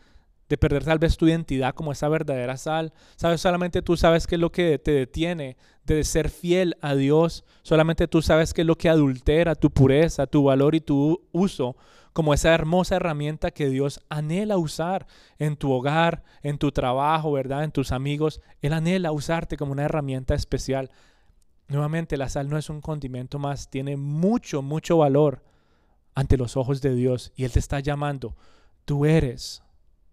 [0.53, 2.93] de perder tal vez tu identidad como esa verdadera sal.
[3.17, 7.43] Sabes, solamente tú sabes qué es lo que te detiene de ser fiel a Dios.
[7.63, 11.75] Solamente tú sabes qué es lo que adultera tu pureza, tu valor y tu uso
[12.13, 15.07] como esa hermosa herramienta que Dios anhela usar
[15.39, 17.65] en tu hogar, en tu trabajo, ¿verdad?
[17.65, 18.43] En tus amigos.
[18.61, 20.91] Él anhela usarte como una herramienta especial.
[21.69, 25.43] Nuevamente, la sal no es un condimento más, tiene mucho, mucho valor
[26.15, 28.37] ante los ojos de Dios y Él te está llamando.
[28.85, 29.62] Tú eres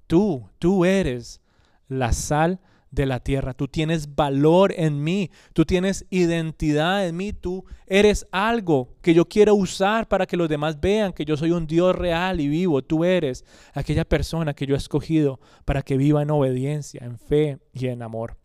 [0.10, 1.40] tú, tú eres
[1.88, 3.54] la sal de la tierra.
[3.54, 9.26] Tú tienes valor en mí, tú tienes identidad en mí, tú eres algo que yo
[9.26, 12.82] quiero usar para que los demás vean que yo soy un Dios real y vivo.
[12.82, 17.60] Tú eres aquella persona que yo he escogido para que viva en obediencia, en fe
[17.72, 18.36] y en amor.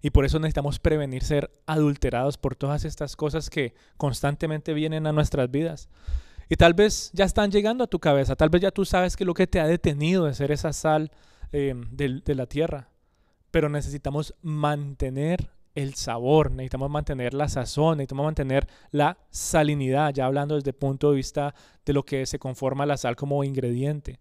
[0.00, 5.12] Y por eso necesitamos prevenir ser adulterados por todas estas cosas que constantemente vienen a
[5.12, 5.88] nuestras vidas.
[6.48, 9.24] Y tal vez ya están llegando a tu cabeza, tal vez ya tú sabes que
[9.24, 11.10] lo que te ha detenido de ser esa sal
[11.52, 12.88] eh, de, de la tierra.
[13.50, 20.56] Pero necesitamos mantener el sabor, necesitamos mantener la sazón, necesitamos mantener la salinidad, ya hablando
[20.56, 21.54] desde el punto de vista
[21.86, 24.18] de lo que se conforma la sal como ingrediente.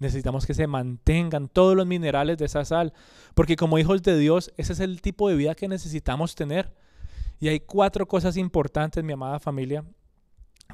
[0.00, 2.92] Necesitamos que se mantengan todos los minerales de esa sal,
[3.34, 6.72] porque como hijos de Dios, ese es el tipo de vida que necesitamos tener.
[7.40, 9.84] Y hay cuatro cosas importantes, mi amada familia,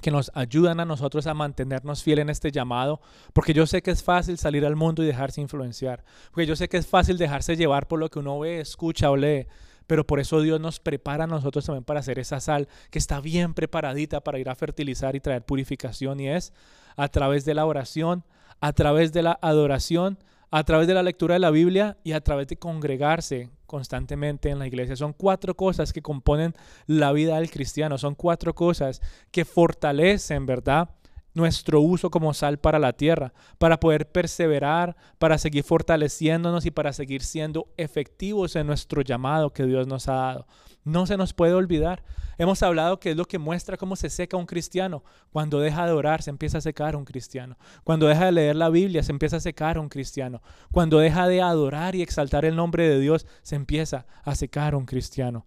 [0.01, 3.01] que nos ayudan a nosotros a mantenernos fieles en este llamado,
[3.33, 6.69] porque yo sé que es fácil salir al mundo y dejarse influenciar, porque yo sé
[6.69, 9.47] que es fácil dejarse llevar por lo que uno ve, escucha o lee,
[9.87, 13.21] pero por eso Dios nos prepara a nosotros también para hacer esa sal que está
[13.21, 16.53] bien preparadita para ir a fertilizar y traer purificación y es
[16.97, 18.25] a través de la oración,
[18.61, 20.19] a través de la adoración,
[20.51, 24.59] a través de la lectura de la Biblia y a través de congregarse constantemente en
[24.59, 24.97] la iglesia.
[24.97, 26.55] Son cuatro cosas que componen
[26.87, 30.91] la vida del cristiano, son cuatro cosas que fortalecen, ¿verdad?
[31.35, 36.93] nuestro uso como sal para la tierra, para poder perseverar, para seguir fortaleciéndonos y para
[36.93, 40.47] seguir siendo efectivos en nuestro llamado que Dios nos ha dado.
[40.85, 42.05] No se nos puede olvidar.
[42.39, 45.05] Hemos hablado que es lo que muestra cómo se seca un cristiano.
[45.31, 47.57] Cuando deja de orar, se empieza a secar un cristiano.
[47.85, 50.43] Cuando deja de leer la Biblia, se empieza a secar un cristiano.
[50.73, 54.87] Cuando deja de adorar y exaltar el nombre de Dios, se empieza a secar un
[54.87, 55.47] cristiano.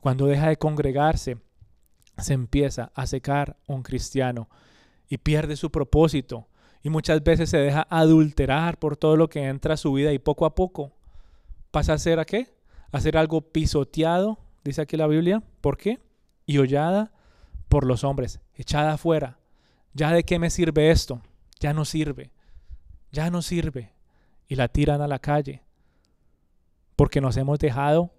[0.00, 1.38] Cuando deja de congregarse,
[2.18, 4.48] se empieza a secar un cristiano
[5.08, 6.48] y pierde su propósito.
[6.82, 10.18] Y muchas veces se deja adulterar por todo lo que entra a su vida y
[10.18, 10.92] poco a poco
[11.70, 12.48] pasa a ser a qué?
[12.92, 15.42] A ser algo pisoteado, dice aquí la Biblia.
[15.60, 15.98] ¿Por qué?
[16.48, 17.12] Y hollada
[17.68, 19.38] por los hombres, echada afuera.
[19.92, 21.20] ¿Ya de qué me sirve esto?
[21.60, 22.32] Ya no sirve.
[23.12, 23.92] Ya no sirve.
[24.48, 25.62] Y la tiran a la calle.
[26.96, 28.14] Porque nos hemos dejado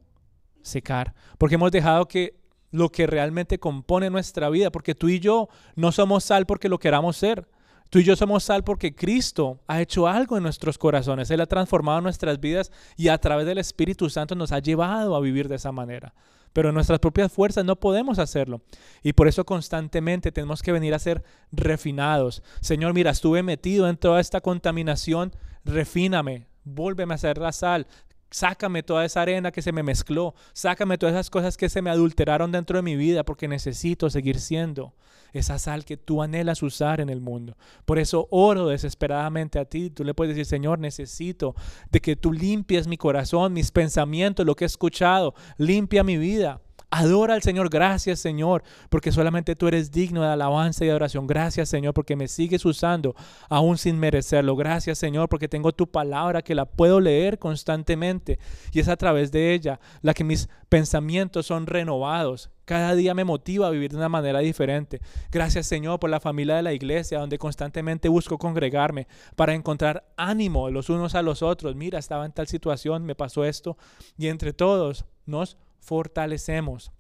[0.62, 1.16] secar.
[1.40, 5.92] Porque hemos dejado que lo que realmente compone nuestra vida, porque tú y yo no
[5.92, 7.50] somos sal porque lo queramos ser.
[7.90, 11.32] Tú y yo somos sal porque Cristo ha hecho algo en nuestros corazones.
[11.32, 15.20] Él ha transformado nuestras vidas y a través del Espíritu Santo nos ha llevado a
[15.20, 16.14] vivir de esa manera.
[16.54, 18.62] Pero nuestras propias fuerzas no podemos hacerlo.
[19.04, 22.44] Y por eso constantemente tenemos que venir a ser refinados.
[22.62, 25.32] Señor, mira, estuve metido en toda esta contaminación.
[25.66, 27.88] Refíname, vuélveme a hacer la sal,
[28.32, 30.36] Sácame toda esa arena que se me mezcló.
[30.54, 34.40] Sácame todas esas cosas que se me adulteraron dentro de mi vida porque necesito seguir
[34.40, 34.94] siendo
[35.34, 37.58] esa sal que tú anhelas usar en el mundo.
[37.86, 39.90] Por eso oro desesperadamente a ti.
[39.90, 41.56] Tú le puedes decir, Señor, necesito
[41.92, 45.34] de que tú limpies mi corazón, mis pensamientos, lo que he escuchado.
[45.58, 46.62] Limpia mi vida.
[46.92, 47.70] Adora al Señor.
[47.70, 51.28] Gracias, Señor, porque solamente tú eres digno de alabanza y adoración.
[51.28, 53.16] Gracias, Señor, porque me sigues usando
[53.48, 54.56] aún sin merecerlo.
[54.56, 58.40] Gracias, Señor, porque tengo tu palabra que la puedo leer constantemente
[58.72, 62.50] y es a través de ella la que mis pensamientos son renovados.
[62.66, 65.02] Cada día me motiva a vivir de una manera diferente.
[65.32, 70.70] Gracias Señor por la familia de la iglesia donde constantemente busco congregarme para encontrar ánimo
[70.70, 71.76] los unos a los otros.
[71.76, 73.78] Mira, estaba en tal situación, me pasó esto
[74.18, 75.58] y entre todos nos
[75.90, 76.92] fortalecemos.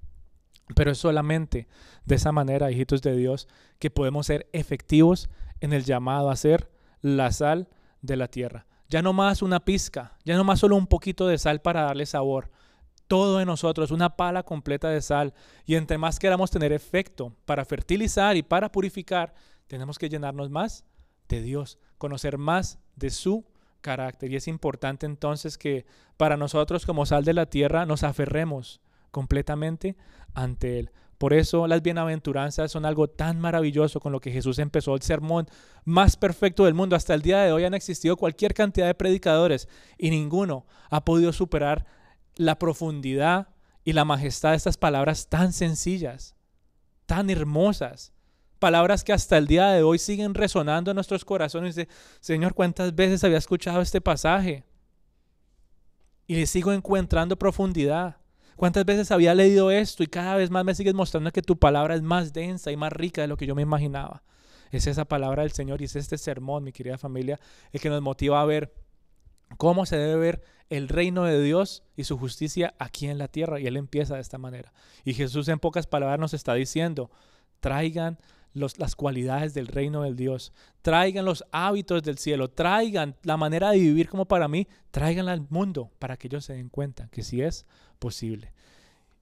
[0.75, 1.67] Pero es solamente
[2.05, 5.29] de esa manera, hijitos de Dios, que podemos ser efectivos
[5.59, 6.71] en el llamado a ser
[7.01, 7.69] la sal
[8.01, 8.65] de la tierra.
[8.87, 12.07] Ya no más una pizca, ya no más solo un poquito de sal para darle
[12.07, 12.49] sabor.
[13.07, 15.35] Todo en nosotros, una pala completa de sal.
[15.67, 19.35] Y entre más queramos tener efecto para fertilizar y para purificar,
[19.67, 20.83] tenemos que llenarnos más
[21.27, 23.45] de Dios, conocer más de su
[23.81, 24.31] carácter.
[24.31, 25.85] Y es importante entonces que
[26.17, 29.95] para nosotros como sal de la tierra nos aferremos completamente
[30.33, 30.91] ante Él.
[31.19, 35.49] Por eso las bienaventuranzas son algo tan maravilloso con lo que Jesús empezó el sermón
[35.83, 36.95] más perfecto del mundo.
[36.95, 39.67] Hasta el día de hoy han existido cualquier cantidad de predicadores
[39.97, 41.85] y ninguno ha podido superar
[42.35, 43.49] la profundidad
[43.83, 46.35] y la majestad de estas palabras tan sencillas,
[47.05, 48.13] tan hermosas,
[48.59, 51.79] Palabras que hasta el día de hoy siguen resonando en nuestros corazones.
[52.19, 54.65] Señor, ¿cuántas veces había escuchado este pasaje?
[56.27, 58.17] Y le sigo encontrando profundidad.
[58.57, 61.95] ¿Cuántas veces había leído esto y cada vez más me sigues mostrando que tu palabra
[61.95, 64.23] es más densa y más rica de lo que yo me imaginaba?
[64.71, 67.39] Es esa palabra del Señor y es este sermón, mi querida familia,
[67.71, 68.73] el que nos motiva a ver
[69.55, 73.61] cómo se debe ver el reino de Dios y su justicia aquí en la tierra.
[73.61, 74.73] Y Él empieza de esta manera.
[75.05, 77.09] Y Jesús en pocas palabras nos está diciendo,
[77.61, 78.19] traigan
[78.53, 83.79] las cualidades del reino del Dios, traigan los hábitos del cielo, traigan la manera de
[83.79, 87.41] vivir como para mí, traiganla al mundo para que ellos se den cuenta que sí
[87.41, 87.65] es
[87.99, 88.53] posible.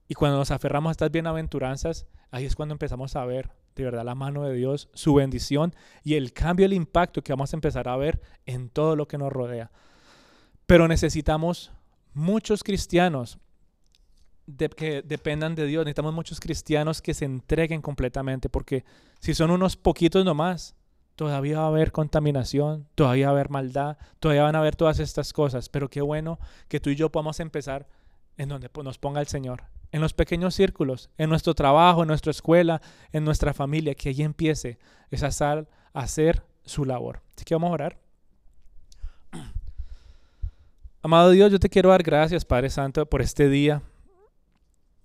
[0.08, 4.04] Y cuando nos aferramos a estas bienaventuranzas, ahí es cuando empezamos a ver de verdad
[4.04, 7.88] la mano de Dios, su bendición y el cambio, el impacto que vamos a empezar
[7.88, 9.70] a ver en todo lo que nos rodea.
[10.66, 11.72] Pero necesitamos
[12.12, 13.38] muchos cristianos
[14.76, 15.84] que dependan de Dios.
[15.84, 18.84] Necesitamos muchos cristianos que se entreguen completamente, porque
[19.20, 20.74] si son unos poquitos nomás,
[21.16, 25.00] todavía va a haber contaminación, todavía va a haber maldad, todavía van a haber todas
[25.00, 25.68] estas cosas.
[25.68, 26.38] Pero qué bueno
[26.68, 27.88] que tú y yo podamos empezar
[28.36, 32.30] en donde nos ponga el Señor, en los pequeños círculos, en nuestro trabajo, en nuestra
[32.30, 32.80] escuela,
[33.12, 34.78] en nuestra familia, que allí empiece
[35.10, 37.20] esa sal a hacer su labor.
[37.34, 37.98] Así que vamos a orar.
[41.02, 43.82] Amado Dios, yo te quiero dar gracias, Padre Santo, por este día.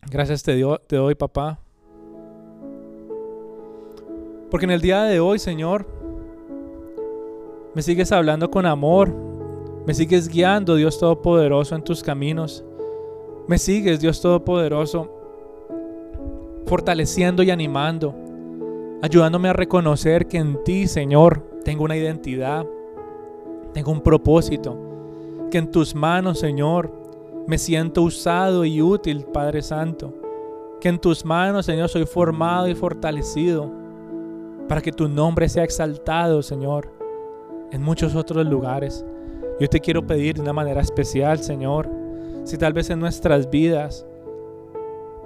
[0.09, 0.59] Gracias te,
[0.95, 1.59] doy, papá.
[4.51, 5.87] Porque en el día de hoy, Señor,
[7.73, 9.13] me sigues hablando con amor.
[9.85, 12.63] Me sigues guiando, Dios Todopoderoso, en tus caminos.
[13.47, 15.09] Me sigues, Dios Todopoderoso,
[16.65, 18.15] fortaleciendo y animando,
[19.01, 22.65] ayudándome a reconocer que en ti, Señor, tengo una identidad,
[23.73, 24.77] tengo un propósito,
[25.51, 27.02] que en tus manos, Señor,
[27.47, 30.13] me siento usado y útil, Padre Santo.
[30.79, 33.81] Que en tus manos, Señor, soy formado y fortalecido.
[34.67, 36.89] para que tu nombre sea exaltado, Señor,
[37.71, 39.05] en muchos otros lugares.
[39.59, 41.89] Yo te quiero pedir de una manera especial, Señor,
[42.45, 44.05] si tal vez en nuestras vidas,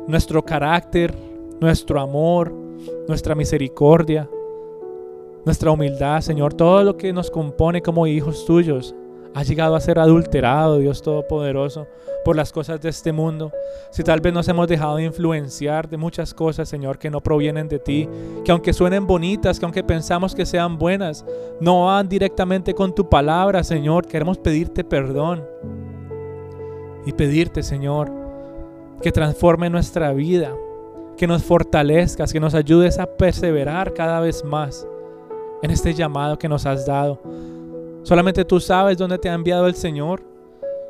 [0.07, 1.13] nuestro carácter,
[1.61, 2.51] nuestro amor,
[3.07, 4.28] nuestra misericordia,
[5.45, 8.95] nuestra humildad, Señor, todo lo que nos compone como hijos tuyos,
[9.34, 11.88] ha llegado a ser adulterado, Dios Todopoderoso,
[12.25, 13.51] por las cosas de este mundo.
[13.91, 17.67] Si tal vez nos hemos dejado de influenciar de muchas cosas, Señor, que no provienen
[17.67, 18.09] de ti,
[18.43, 21.25] que aunque suenen bonitas, que aunque pensamos que sean buenas,
[21.59, 25.45] no van directamente con tu palabra, Señor, queremos pedirte perdón
[27.05, 28.11] y pedirte, Señor,
[29.01, 30.53] que transforme nuestra vida,
[31.15, 34.88] que nos fortalezcas, que nos ayudes a perseverar cada vez más
[35.61, 37.19] en este llamado que nos has dado.
[38.07, 40.23] Solamente tú sabes dónde te ha enviado el Señor.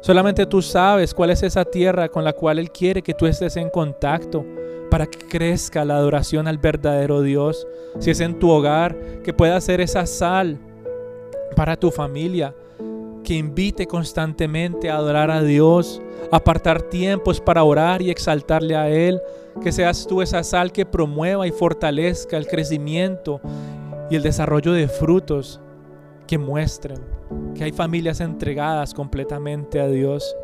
[0.01, 3.57] Solamente tú sabes cuál es esa tierra con la cual Él quiere que tú estés
[3.57, 4.45] en contacto
[4.91, 7.65] para que crezca la adoración al verdadero Dios.
[7.97, 10.59] Si es en tu hogar, que pueda ser esa sal
[11.55, 12.53] para tu familia,
[13.23, 15.99] que invite constantemente a adorar a Dios,
[16.31, 19.19] apartar tiempos para orar y exaltarle a Él,
[19.63, 23.41] que seas tú esa sal que promueva y fortalezca el crecimiento
[24.11, 25.59] y el desarrollo de frutos
[26.27, 26.99] que muestren
[27.55, 30.35] que hay familias entregadas completamente a Dios,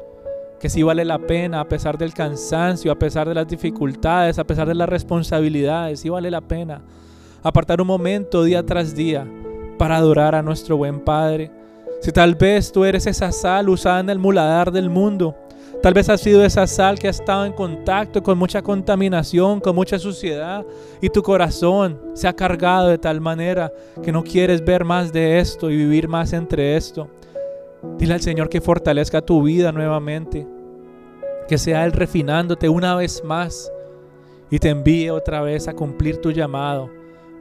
[0.59, 4.43] que sí vale la pena a pesar del cansancio, a pesar de las dificultades, a
[4.45, 6.81] pesar de las responsabilidades, sí vale la pena
[7.43, 9.27] apartar un momento día tras día
[9.77, 11.51] para adorar a nuestro buen Padre.
[12.01, 15.35] Si tal vez tú eres esa sal usada en el muladar del mundo,
[15.83, 19.75] Tal vez ha sido esa sal que ha estado en contacto con mucha contaminación, con
[19.75, 20.65] mucha suciedad
[21.01, 23.69] y tu corazón se ha cargado de tal manera
[24.01, 27.09] que no quieres ver más de esto y vivir más entre esto.
[27.97, 30.47] Dile al Señor que fortalezca tu vida nuevamente,
[31.49, 33.69] que sea Él refinándote una vez más
[34.49, 36.89] y te envíe otra vez a cumplir tu llamado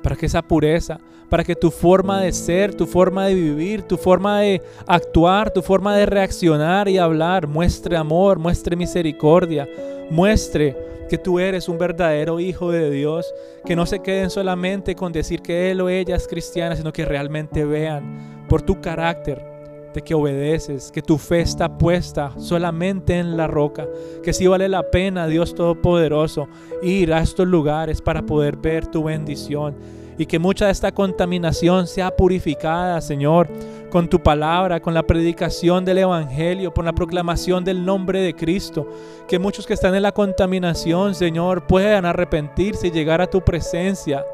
[0.02, 0.98] para que esa pureza,
[1.28, 5.62] para que tu forma de ser, tu forma de vivir, tu forma de actuar, tu
[5.62, 9.68] forma de reaccionar y hablar muestre amor, muestre misericordia,
[10.10, 10.76] muestre
[11.08, 13.32] que tú eres un verdadero hijo de Dios,
[13.64, 17.04] que no se queden solamente con decir que él o ella es cristiana, sino que
[17.04, 19.51] realmente vean por tu carácter
[19.94, 23.86] de que obedeces, que tu fe está puesta solamente en la roca,
[24.22, 26.48] que sí vale la pena, Dios Todopoderoso,
[26.82, 29.74] ir a estos lugares para poder ver tu bendición
[30.18, 33.48] y que mucha de esta contaminación sea purificada, Señor,
[33.90, 38.86] con tu palabra, con la predicación del Evangelio, por la proclamación del nombre de Cristo.
[39.26, 44.24] Que muchos que están en la contaminación, Señor, puedan arrepentirse y llegar a tu presencia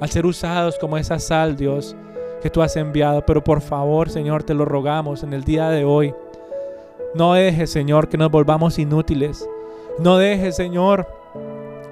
[0.00, 1.96] al ser usados como esa sal, Dios,
[2.44, 3.24] que tú has enviado.
[3.24, 6.14] Pero por favor, Señor, te lo rogamos en el día de hoy.
[7.14, 9.48] No dejes, Señor, que nos volvamos inútiles.
[9.98, 11.08] No dejes, Señor,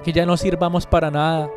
[0.03, 1.49] que ya no sirvamos para nada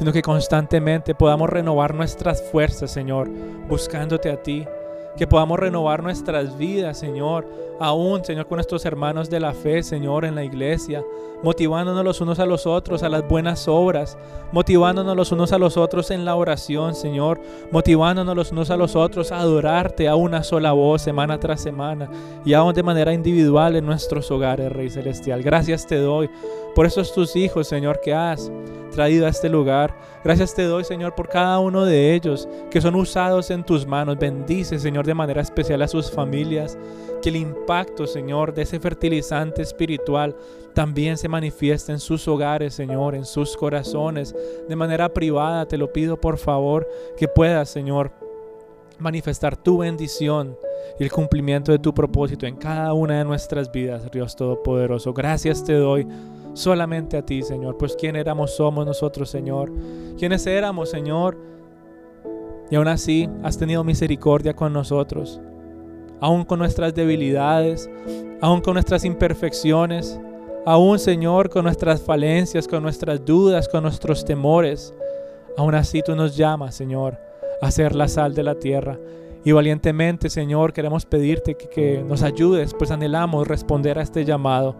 [0.00, 3.28] sino que constantemente podamos renovar nuestras fuerzas, Señor,
[3.68, 4.64] buscándote a ti.
[5.14, 7.46] Que podamos renovar nuestras vidas, Señor,
[7.78, 11.04] aún, Señor, con nuestros hermanos de la fe, Señor, en la iglesia,
[11.42, 14.18] motivándonos los unos a los otros a las buenas obras,
[14.52, 18.96] motivándonos los unos a los otros en la oración, Señor, motivándonos los unos a los
[18.96, 22.08] otros a adorarte a una sola voz semana tras semana
[22.44, 25.42] y aún de manera individual en nuestros hogares, Rey Celestial.
[25.42, 26.30] Gracias te doy
[26.74, 28.50] por esos tus hijos, Señor, que has
[28.90, 29.94] traído a este lugar.
[30.22, 34.18] Gracias te doy, Señor, por cada uno de ellos que son usados en tus manos.
[34.18, 36.76] Bendice, Señor, de manera especial a sus familias.
[37.22, 40.34] Que el impacto, Señor, de ese fertilizante espiritual
[40.80, 44.34] también se manifieste en sus hogares, Señor, en sus corazones.
[44.66, 48.10] De manera privada, te lo pido, por favor, que puedas, Señor,
[48.98, 50.56] manifestar tu bendición
[50.98, 55.12] y el cumplimiento de tu propósito en cada una de nuestras vidas, Dios Todopoderoso.
[55.12, 56.08] Gracias te doy
[56.54, 57.76] solamente a ti, Señor.
[57.76, 59.70] Pues quién éramos, somos nosotros, Señor.
[60.18, 61.36] ¿Quiénes éramos, Señor?
[62.70, 65.42] Y aún así has tenido misericordia con nosotros.
[66.22, 67.90] Aún con nuestras debilidades,
[68.40, 70.18] aún con nuestras imperfecciones,
[70.66, 74.94] aún, Señor, con nuestras falencias, con nuestras dudas, con nuestros temores.
[75.56, 77.18] Aún así tú nos llamas, Señor,
[77.60, 78.98] a ser la sal de la tierra.
[79.44, 84.76] Y valientemente, Señor, queremos pedirte que, que nos ayudes, pues anhelamos responder a este llamado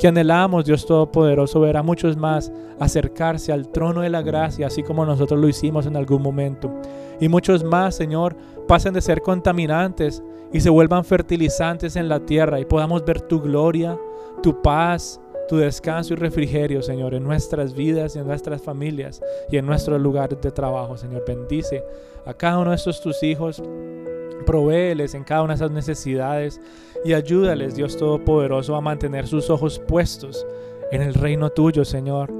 [0.00, 2.50] que anhelamos, Dios Todopoderoso, ver a muchos más
[2.80, 6.72] acercarse al trono de la gracia, así como nosotros lo hicimos en algún momento.
[7.20, 8.34] Y muchos más, Señor,
[8.66, 10.22] pasen de ser contaminantes
[10.54, 13.98] y se vuelvan fertilizantes en la tierra y podamos ver tu gloria,
[14.42, 19.20] tu paz, tu descanso y refrigerio, Señor, en nuestras vidas y en nuestras familias
[19.50, 21.24] y en nuestros lugares de trabajo, Señor.
[21.26, 21.84] Bendice
[22.24, 23.62] a cada uno de estos tus hijos
[24.46, 26.60] Provéeles en cada una de esas necesidades
[27.04, 30.46] y ayúdales, Dios Todopoderoso, a mantener sus ojos puestos
[30.90, 32.32] en el reino tuyo, Señor,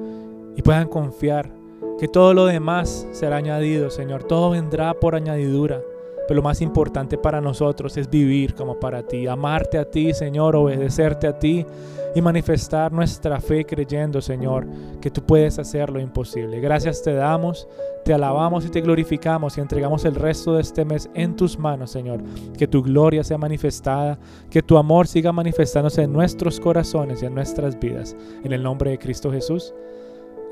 [0.56, 1.50] y puedan confiar
[1.98, 4.24] que todo lo demás será añadido, Señor.
[4.24, 5.82] Todo vendrá por añadidura.
[6.30, 10.54] Pero lo más importante para nosotros es vivir como para ti, amarte a ti, Señor,
[10.54, 11.66] obedecerte a ti
[12.14, 14.64] y manifestar nuestra fe creyendo, Señor,
[15.00, 16.60] que tú puedes hacer lo imposible.
[16.60, 17.66] Gracias te damos,
[18.04, 21.90] te alabamos y te glorificamos y entregamos el resto de este mes en tus manos,
[21.90, 22.22] Señor.
[22.56, 24.16] Que tu gloria sea manifestada,
[24.48, 28.14] que tu amor siga manifestándose en nuestros corazones y en nuestras vidas.
[28.44, 29.74] En el nombre de Cristo Jesús.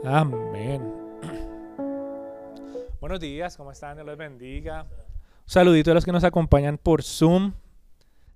[0.04, 0.82] Amén.
[3.00, 3.94] Buenos días, ¿cómo están?
[3.94, 4.84] Dios los bendiga.
[5.48, 7.54] Saludito a los que nos acompañan por Zoom.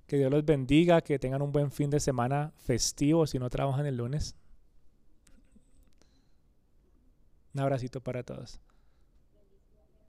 [0.07, 3.85] Que Dios los bendiga, que tengan un buen fin de semana festivo si no trabajan
[3.85, 4.35] el lunes.
[7.53, 8.63] Un abracito para todos.